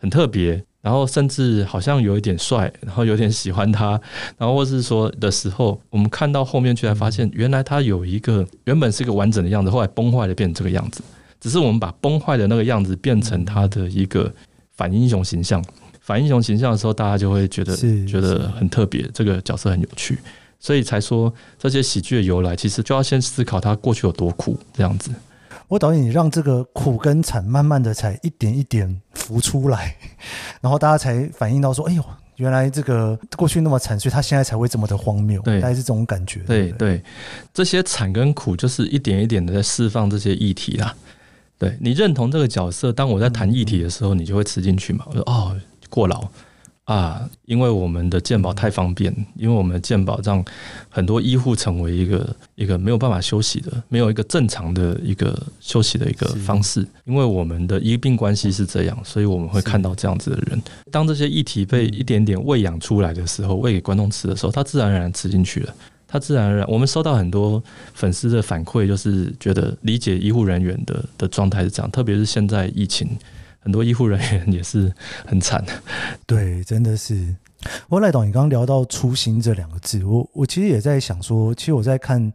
[0.00, 0.64] 很特别。
[0.82, 3.98] 然后甚至好像有一点帅，然后有点喜欢他，
[4.36, 11.00] 然后或是说的时候，我们看到后面去才发现，原来他有一个原本是一个完整的样子，后来崩坏了变成这个样子。
[11.40, 14.32] 只是我们把崩坏的那个样子变成他的一个
[14.76, 15.64] 反英雄形象。
[16.00, 20.18] 反英雄形象的时候，大家就会觉得觉得很特别，这个角色很有趣，
[20.58, 25.12] 所以才说这些喜剧的由来，其实就要先思考他过去有多苦这样子。
[25.72, 29.96] 我导演，你让这个苦跟惨慢慢的才一点一点浮出来，
[30.60, 32.04] 然后大家才反应到说：“哎呦，
[32.36, 36.40] 原来这个过去那么惨，所以他现在才会这么的荒谬。”对，大概是这种感觉。
[36.40, 37.04] 对对，对，
[37.54, 40.94] 这些惨跟苦就是一点一点的在释放这些议题啦。
[41.56, 45.06] 对，你认同这个角色，当我在谈议题的时候，你就会吃进去嘛。
[45.08, 45.58] 我说：“哦，
[45.88, 46.28] 过劳。”
[46.92, 50.44] 啊，因为我们的健保太方便，因为我们的健保让
[50.90, 56.86] 很多医护成为一个一个没有办法休息的，没有一个正常的一个休息的一个方式。
[57.06, 60.62] 因为我们的医病关系是这样，所以我们会看到这样子的人。
[60.90, 65.74] 当这些议题被一点点喂养出来的时候，喂给观众吃的时候，他自然而然吃进去了。
[66.06, 67.62] 他自然而然，我们收到很多
[67.94, 73.08] 粉丝的反馈，就是觉得理解医护人员的的状态是这样，特别是现在疫情。
[73.62, 74.92] 很多医护人员也是
[75.24, 75.72] 很惨的，
[76.26, 77.34] 对，真的是。
[77.88, 82.32] 我赖导，你刚刚聊到“初心”这两个字，我我其实也在想说，其实我在看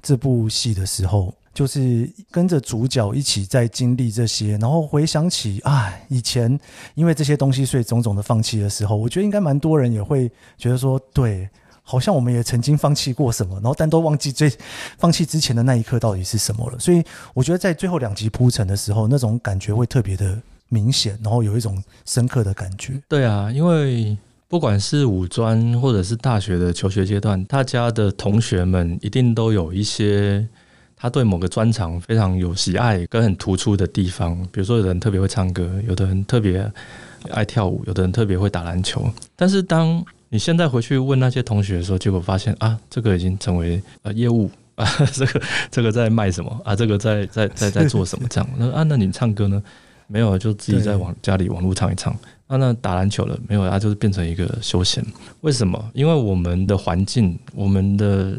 [0.00, 6.56] 这部戏的时候，就是跟着主角一起在经历这些，然后回想起啊，以前
[6.94, 11.50] 因为这些东西，所以种种的放弃的时候，我觉得应该蛮多人也会觉得说，对，
[11.82, 14.48] 好像我们也曾经放弃过什么，然后但都忘记最
[14.96, 16.78] 放弃之前的那一刻到底是什么了。
[16.78, 17.02] 所以
[17.34, 20.40] 我觉得在最后两集铺陈的时候，那种感觉会特别的。
[20.68, 23.00] 明显，然后有一种深刻的感觉。
[23.08, 24.16] 对啊，因为
[24.48, 30.46] 不管是五专或者是大学的求学阶段，大家的同学们一定都有一些
[30.96, 34.36] 他对某个专长非常有喜爱跟很突出的地方。
[34.50, 36.70] 比如说，有的人特别会唱歌，有的人特别
[37.30, 39.08] 爱跳舞，有的人特别会打篮球。
[39.36, 48.50] 但是，当你现在回去问那些同学的时候，结果发现啊，这个已经成为呃业务 啊，这个这个在卖什么啊，这个在在在在做什么这样？
[48.56, 49.62] 那啊，那你唱歌呢？
[50.08, 52.16] 没有，就自己在网家里网络唱一唱。
[52.48, 53.60] 那，那打篮球了没有？
[53.60, 55.04] 啊，就是变成一个休闲。
[55.42, 55.78] 为什么？
[55.92, 58.34] 因为我们的环境，我们的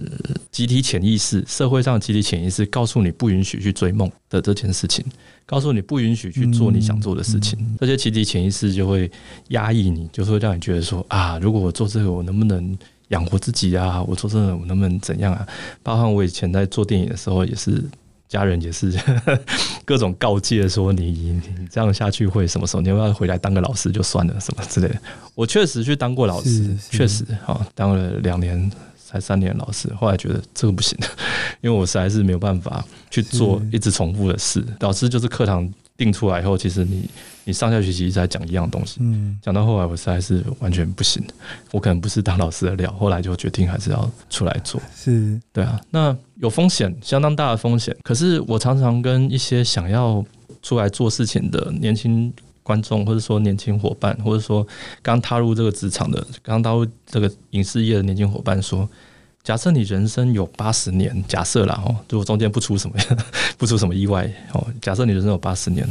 [0.52, 5.06] 集体潜意识，社会上的集体潜意识，告诉你不允许去追梦的这件事情，
[5.46, 7.60] 告诉你不允许去做你想做的事情。
[7.80, 9.10] 这些集体潜意识就会
[9.50, 12.76] 压抑你，就会让你觉得说啊，如果我做这个，我能不能
[13.10, 14.02] 养活自己啊？
[14.02, 15.48] 我做这个，我能不能怎样啊？
[15.84, 17.84] 包括我以前在做电影的时候，也是。
[18.30, 18.94] 家人也是
[19.84, 22.82] 各种告诫说，你你这样下去会什么时候？
[22.82, 24.96] 你要不要回来当个老师就算了，什么之类的。
[25.34, 28.72] 我确实去当过老师，确实啊，当了两年
[29.04, 30.96] 才三年老师，后来觉得这个不行，
[31.62, 34.64] 因为我实在是没有办法去做一直重复的事。
[34.82, 35.68] 老师就是课堂
[36.00, 37.08] 定出来以后，其实你。
[37.46, 41.24] 你上下学期一直在讲一样东西，嗯，讲到后来我实在是完全不行，
[41.72, 47.96] 我可能不是当老师的料，后来就决定还是要出来做，是，对啊，那有风险，相当大的风险。
[48.04, 50.24] 可是我常常跟一些想要
[50.62, 52.32] 出来做事情的年轻
[52.62, 54.68] 观众，或者说年轻伙伴，或者说
[55.02, 58.88] 刚踏入这个职场的、刚踏入这个影视业的年轻伙伴说：
[59.44, 62.96] 假设你人生有八十年，假设啦哦，如果中间不出什么
[63.58, 65.88] 不出什么意外哦，假设你人生有八十年。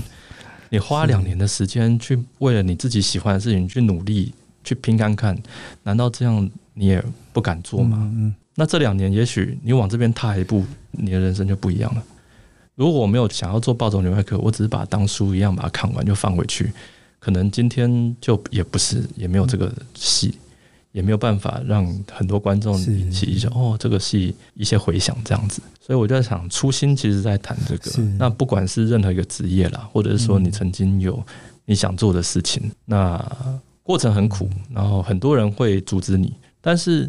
[0.70, 5.34] 你花两年的时间去为了你自己喜欢的事情去努力去拼看看，
[5.82, 7.96] 难道这样你也不敢做吗？
[8.02, 8.34] 嗯嗯。
[8.54, 12.02] 那这两年，也许你往这边踏一步，你的人生就不一样了。
[12.74, 16.70] 如果我没有想要做暴走女外科，我只是把它当书一样把它看完就放回去，
[17.18, 20.34] 可能今天就也不是，也没有这个戏。
[20.92, 27.90] 也没有办法让很多观众引起一些哦，这个戏一些回响这样子，所以我就在想，初心其实在谈这个。
[28.18, 31.22] 那不管是任何一个职业啦，或者是说你曾经有
[31.66, 33.22] 你想做的事情，那
[33.82, 37.08] 过程很苦，然后很多人会阻止你，但是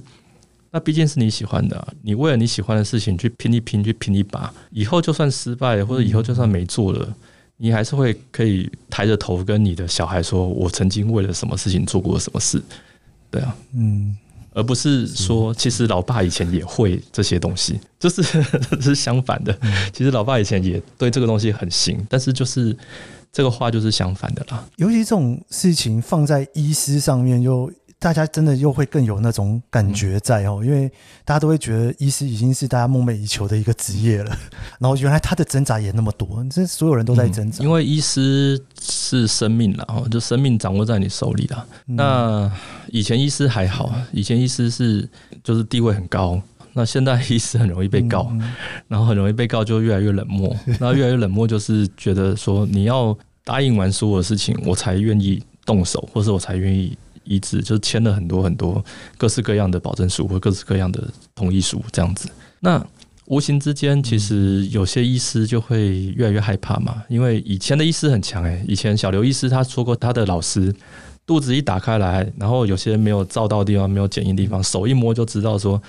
[0.71, 7.13] 那毕竟是你喜欢的，你为了你喜欢的事情去拼一拼，去拼一把，以后就算失败了，或者以后就算没做了，
[7.57, 12.61] 你还是会可以抬着头跟你的小孩说，我曾经为了什么事情做过什么事。
[13.31, 14.15] 对啊，嗯，
[14.53, 18.23] 而不是说，其实老爸以前也会这些东西，就是
[18.81, 19.57] 是相反的。
[19.93, 22.75] 其实老爸以前也对这个东西很行，但是就是
[23.31, 24.65] 这个话就是相反的啦。
[24.77, 30.89] 尤其这种事情放在医师上面，就大家真的又会更有那种感觉在哦，因为
[31.25, 34.37] 大家都会觉得医师已经是大家梦寐以求的一个职业了。
[34.79, 37.61] 然后原来他的挣扎也那么多，这所有人都在挣扎。
[37.61, 41.67] 因为医师是生命了哦，就生命掌握在你手里了。
[41.85, 42.49] 那
[42.87, 45.07] 以前医师还好，以前医师是
[45.43, 46.41] 就是地位很高。
[46.71, 48.31] 那现在医师很容易被告，
[48.87, 50.55] 然后很容易被告，就越来越冷漠。
[50.79, 56.95] 那越来越冷漠，就是觉得说你要答应完所有的事情，我才愿意动手，或者我才愿意
[57.29, 58.83] 医治，就是签了很多很多
[59.17, 61.01] 各式各样的保证书或各式各样的
[61.33, 62.27] 同意书这样子。
[62.59, 62.85] 那
[63.27, 70.75] 无形之间，其实有些医师就会越来越害怕嘛，因为以前的医师很强诶，以前小刘医师他说过，他的老师
[71.25, 75.81] 肚子一打开来，然后有些没有照到的地方，没有检验地方，手一摸就知道说。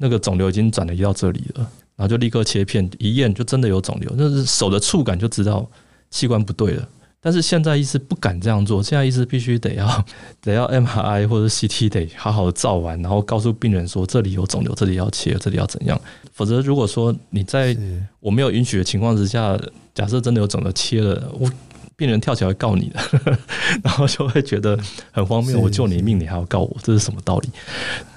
[0.00, 4.08] 那个肿瘤已经转移到这里了，然后就立刻切片一验，就真的有肿瘤。
[4.16, 5.68] 那是手的触感就知道
[6.08, 6.88] 器官不对了。
[7.20, 10.04] 但是现在医师不敢这样做，现在医师必须得要
[10.40, 16.00] 得要 MRI 或者 CT 得好好的照完，然后告诉病人说这里有肿瘤，这里要切，这里要怎样。
[16.32, 17.76] 否则如果说你在
[18.20, 19.58] 我没有允许的情况之下，
[19.94, 21.50] 假设真的有肿瘤切了，我。
[21.98, 23.00] 病人跳起来告你的，
[23.82, 24.78] 然后就会觉得
[25.10, 25.58] 很荒谬。
[25.58, 27.48] 我救你命，你还要告我，这是什么道理？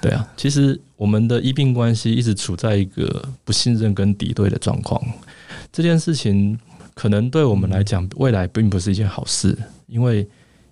[0.00, 5.02] 对啊，其实我们的医病关系一直处在一个不信任跟敌对的状况。
[5.72, 6.56] 这件事情
[7.02, 10.24] 可能对我们来讲，未来并不是一件好事，因为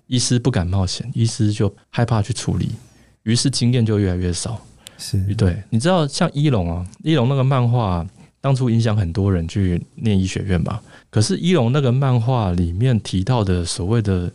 [0.07, 2.69] 医师不敢冒险，医师就害怕去处理，
[3.23, 4.57] 于是经验就越来越少。
[4.97, 8.07] 是对，你知道像一龙啊，一龙那个漫画
[8.39, 10.81] 当初影响很多人去念医学院吧。
[11.09, 14.31] 可是一龙那个漫画里面提到的所谓的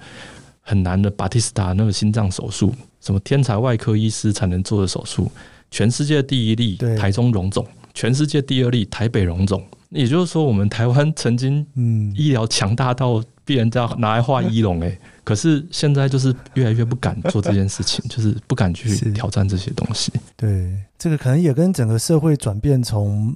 [0.61, 5.33] 很难的巴蒂斯塔那个心脏手术，什么天才外科医师才能做的手术，
[5.71, 9.65] 全世界第一例台中荣总，全世界第二例台北荣总。
[9.97, 20.13] 也就是说，我们台湾曾经嗯医疗强大到被人家拿来画医龙哎， 可是现在就是越来越不敢做这件事情， 就是不敢去挑战这些东西。
[20.37, 23.35] 对，这个可能也跟整个社会转变从。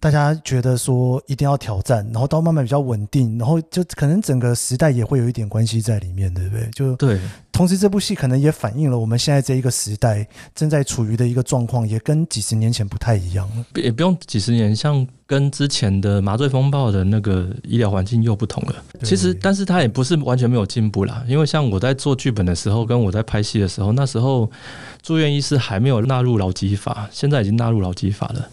[0.00, 6.68] 大家觉得说一定要挑战，然后到慢慢比较稳定，然后就可能整个时代也会有一点关系在里面，对不对？
[6.72, 7.20] 就对。
[7.52, 13.66] 同时，这部戏可能也反映了我们现在这一个时代正在处于的一个状况，也跟几十年前不太一样了。
[13.74, 18.74] 也不用几十年，像跟之前的麻醉风暴的那个医疗环境又不同了。
[19.02, 21.22] 其实，但是它也不是完全没有进步啦。
[21.28, 24.50] 因为像我在做剧本的时候，跟我在拍戏的时候，那时候
[25.02, 28.48] 住院医师还没有纳入劳基法，现在已经纳入劳基法了。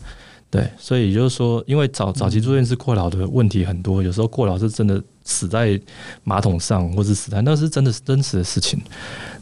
[0.49, 5.77] 对，所以也就是说，因为早早期住院是过劳的问题很多，有时候过劳是真的死在
[6.23, 8.79] 马桶上，或者死在那是真的是真实的事情，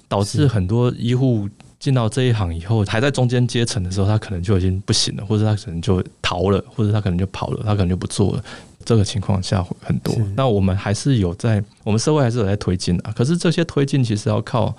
[0.08, 1.48] 导致很多医护
[1.80, 8.44] 进到这一行以后，还在中间阶层的时候，他可能就已经不行了，或者他可能就逃了，或者他可能就跑了，他可能就不做了。
[8.84, 13.14] 这个情况下很多，那我们还是有在，我们社会还是有在推进啊。
[13.16, 14.76] 可是这些推进其实要靠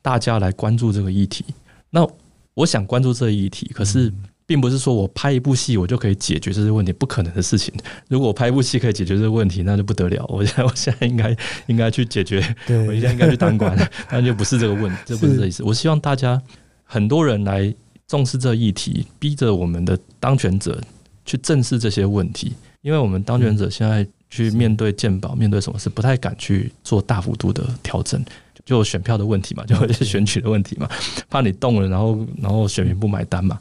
[0.00, 1.44] 大家来关注这个议题。
[1.90, 2.06] 那
[2.54, 4.10] 我想关注这个议题，可是。
[4.46, 7.74] 并不是说我拍一部戏我就可以解决这些问题，不可能的事情。
[8.08, 10.24] 如果我拍一部戏可以解决这个问题，那就不得了。
[10.28, 11.36] 我现在我现在应该
[11.66, 13.76] 应该去解决，对我现在应该去当官，
[14.10, 15.62] 那就不是这个问题，这不是这意思。
[15.64, 16.40] 我希望大家
[16.84, 17.74] 很多人来
[18.06, 20.80] 重视这个议题，逼着我们的当权者
[21.24, 28.24] 去正视这些问题，因为我们当权者现在去面对鉴宝，面对什么事不太敢去做大幅度的调整。
[28.66, 30.88] 就选票的问题嘛，就会选举的问题嘛，
[31.30, 33.58] 怕你动了，然后然后选民不买单嘛。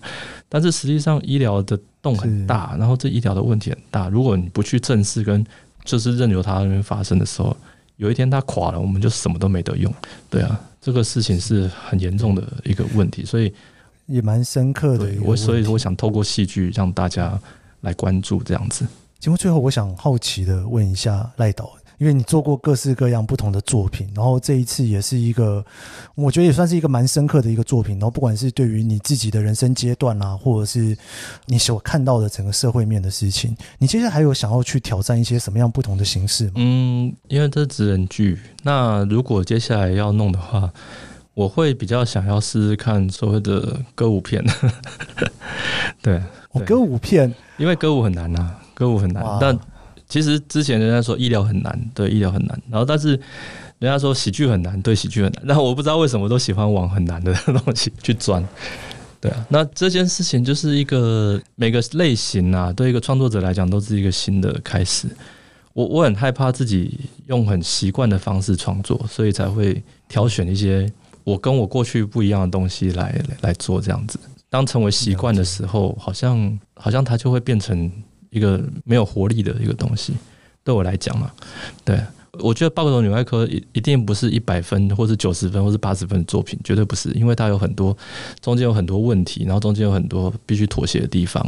[0.50, 4.10] 但是实际上医疗的洞很大，然后这医疗的问题很大。
[4.10, 5.46] 如果你不去正视跟
[5.84, 7.56] 就是任由它那边发生的时候，
[7.98, 9.94] 有一天它垮了，我们就什么都没得用。
[10.28, 13.54] 对啊，这个事情是很严重的一个问题，所以
[14.08, 15.12] 也蛮深刻的。
[15.22, 17.40] 我所以我想透过戏剧让大家
[17.82, 18.88] 来关注这样子。
[19.20, 21.72] 节目最后，我想好奇的问一下赖导。
[21.98, 25.64] 因为你做过各式各样不同的作品，然后这一次也是一个，
[26.16, 27.96] 我觉得也算是一个蛮深刻的一个作品。
[27.96, 30.98] 然后不管是对于你自己的人生阶段啊，或者是
[31.46, 36.52] 你所看到的整个社会面的事情，你接下来还有想要去挑战一些什么样不同的形式吗？
[36.56, 40.72] 嗯，因为这是职人剧，那如果接下来要弄的话，
[41.34, 44.44] 我会比较想要试试看所谓的歌舞片。
[46.02, 46.22] 对，
[46.52, 49.58] 哦，歌舞片，因为歌舞很难呐，歌舞很难，但。
[50.16, 53.10] 其实之前人家说医疗很难，对医疗很难，然后但是
[53.80, 58.42] 人家说喜剧很难，对喜剧很难，然后我不知道为什么都喜欢往很难的东西去钻，
[59.20, 65.10] 对啊，那这件事情就是一个每个类型啊，对一个创作者来讲都是一个新的开始。
[65.74, 66.98] 我我很害怕自己
[67.28, 70.90] 用很习惯的方式创作，所以才会挑选一些
[71.26, 74.18] 我跟我过去不一样的东西来来做这样子。
[74.50, 77.92] 当成为习惯的时候，好像好像它就会变成。
[78.36, 80.14] 一个没有活力的一个东西，
[80.62, 81.32] 对我来讲嘛，
[81.86, 81.98] 对，
[82.34, 87.96] 我觉得《爆头女外科》一一定不是一百分，或是九十分，或是八十分的作品，绝对不是，因为它有很多
[88.42, 91.42] 中间有很多问题，然后中间有很多必须妥协的地方，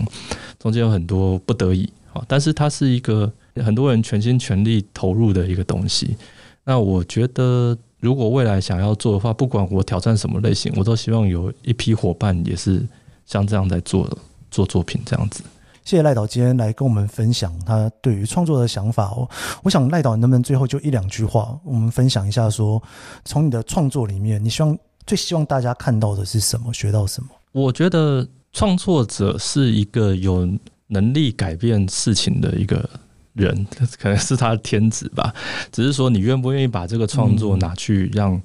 [0.57, 2.23] 中间有很多不得已啊。
[2.25, 6.15] 但是它是一个很多人全心全力投入的一个东西。
[6.63, 12.81] 那我觉得，如果未来想要做的话，不管我挑战什么类型，我都希望有一批伙伴也是
[13.25, 14.09] 像这样在做
[14.49, 15.43] 做作品这样子。
[15.87, 19.25] 谢谢赖导今天来跟我们分享他对于创作的想法哦。
[19.63, 22.83] 我想赖导能不能最后就一两句话，我们分享一下说，
[23.23, 27.29] 从你的创作里面，你希望最希望大家看到的是什么，学到什么？
[27.53, 30.45] 我觉得创作者是一个有
[30.87, 32.89] 能力改变事情的一个
[33.31, 33.65] 人，
[33.97, 35.33] 可能是他的天职吧。
[35.71, 38.37] 只是说你愿不愿意把这个创作拿去让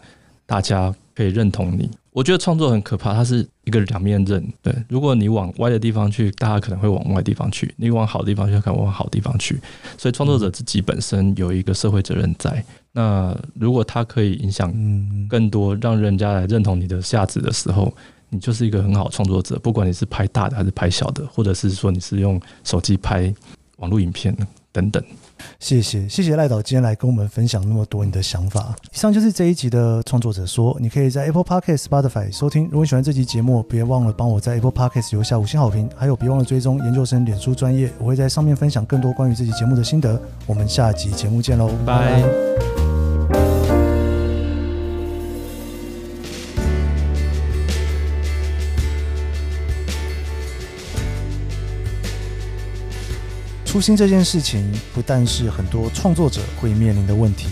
[0.46, 1.90] 大家可以认同你。
[2.12, 4.52] 我觉得创作很可怕，它是一个两面刃。
[4.60, 9.58] 对，如果你往歪的地方去，大家可能会往歪的地方去；你往好的地方去，可能往好的地方去。
[9.96, 12.62] 所以创作者自己本身有一个社会责任在。
[12.92, 14.70] 那如果他可以影响
[15.26, 17.90] 更多，让人家来认同你的价值的时候，
[18.28, 19.58] 你就是一个很好的创作者。
[19.60, 23.34] 不管你是拍大的还是拍小的，或者是说你是用手机拍
[23.78, 24.36] 网络影片
[24.70, 25.02] 等等。
[25.60, 28.74] 谢谢谢谢赖导今天来跟我们分享那么多你的想法。
[28.92, 32.64] 以上就是这一集的创作者说，你可以在 Apple Podcast、Spotify 收听。
[32.64, 40.20] 如果你喜欢这集节目，别忘了帮我在 Apple Podcast 留下五星好评，还有别忘了追踪研究生脸书专业，我会在上面分享更多关于这集节目的心得。
[40.46, 42.81] 我们下集节目见喽，拜
[53.72, 57.48] 初心这件事情，不但是很多创作者会面临的问题，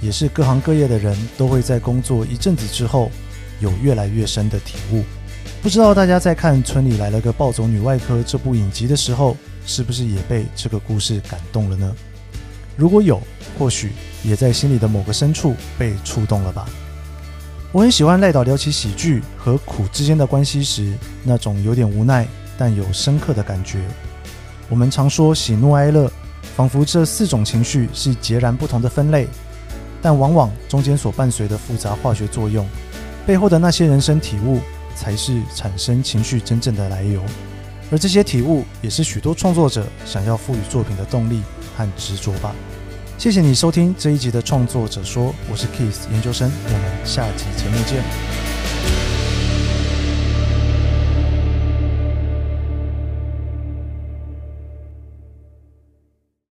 [0.00, 3.10] 也是各行各业的人都会在工作一阵子之后
[3.58, 5.02] 有越来越深的体悟。
[5.60, 9.36] 不知道大家在看《村里来了个暴走女外科》这部影集的时候，
[9.66, 11.92] 是不是也被这个故事感动了呢？
[12.76, 13.20] 如果有，
[13.58, 13.90] 或许
[14.22, 16.68] 也在心里的某个深处被触动了吧。
[17.72, 20.94] 我很喜欢赖导聊起喜剧和苦之间的关系时，
[21.24, 23.80] 那种有点无奈但有深刻的感觉。
[24.68, 26.10] 我们常说喜怒哀乐，
[26.56, 29.26] 仿佛这四种情绪是截然不同的分类，
[30.02, 32.66] 但往往中间所伴随的复杂化学作用，
[33.26, 34.60] 背后的那些人生体悟，
[34.94, 37.22] 才是产生情绪真正的来由。
[37.90, 41.40] 而这些体悟，也是许多创作者想要赋予作品的动力
[41.76, 42.54] 和执着吧。
[43.16, 48.47] 谢谢你收听这一集的创作者说，我是 Kiss 研究生，我们下集节目见。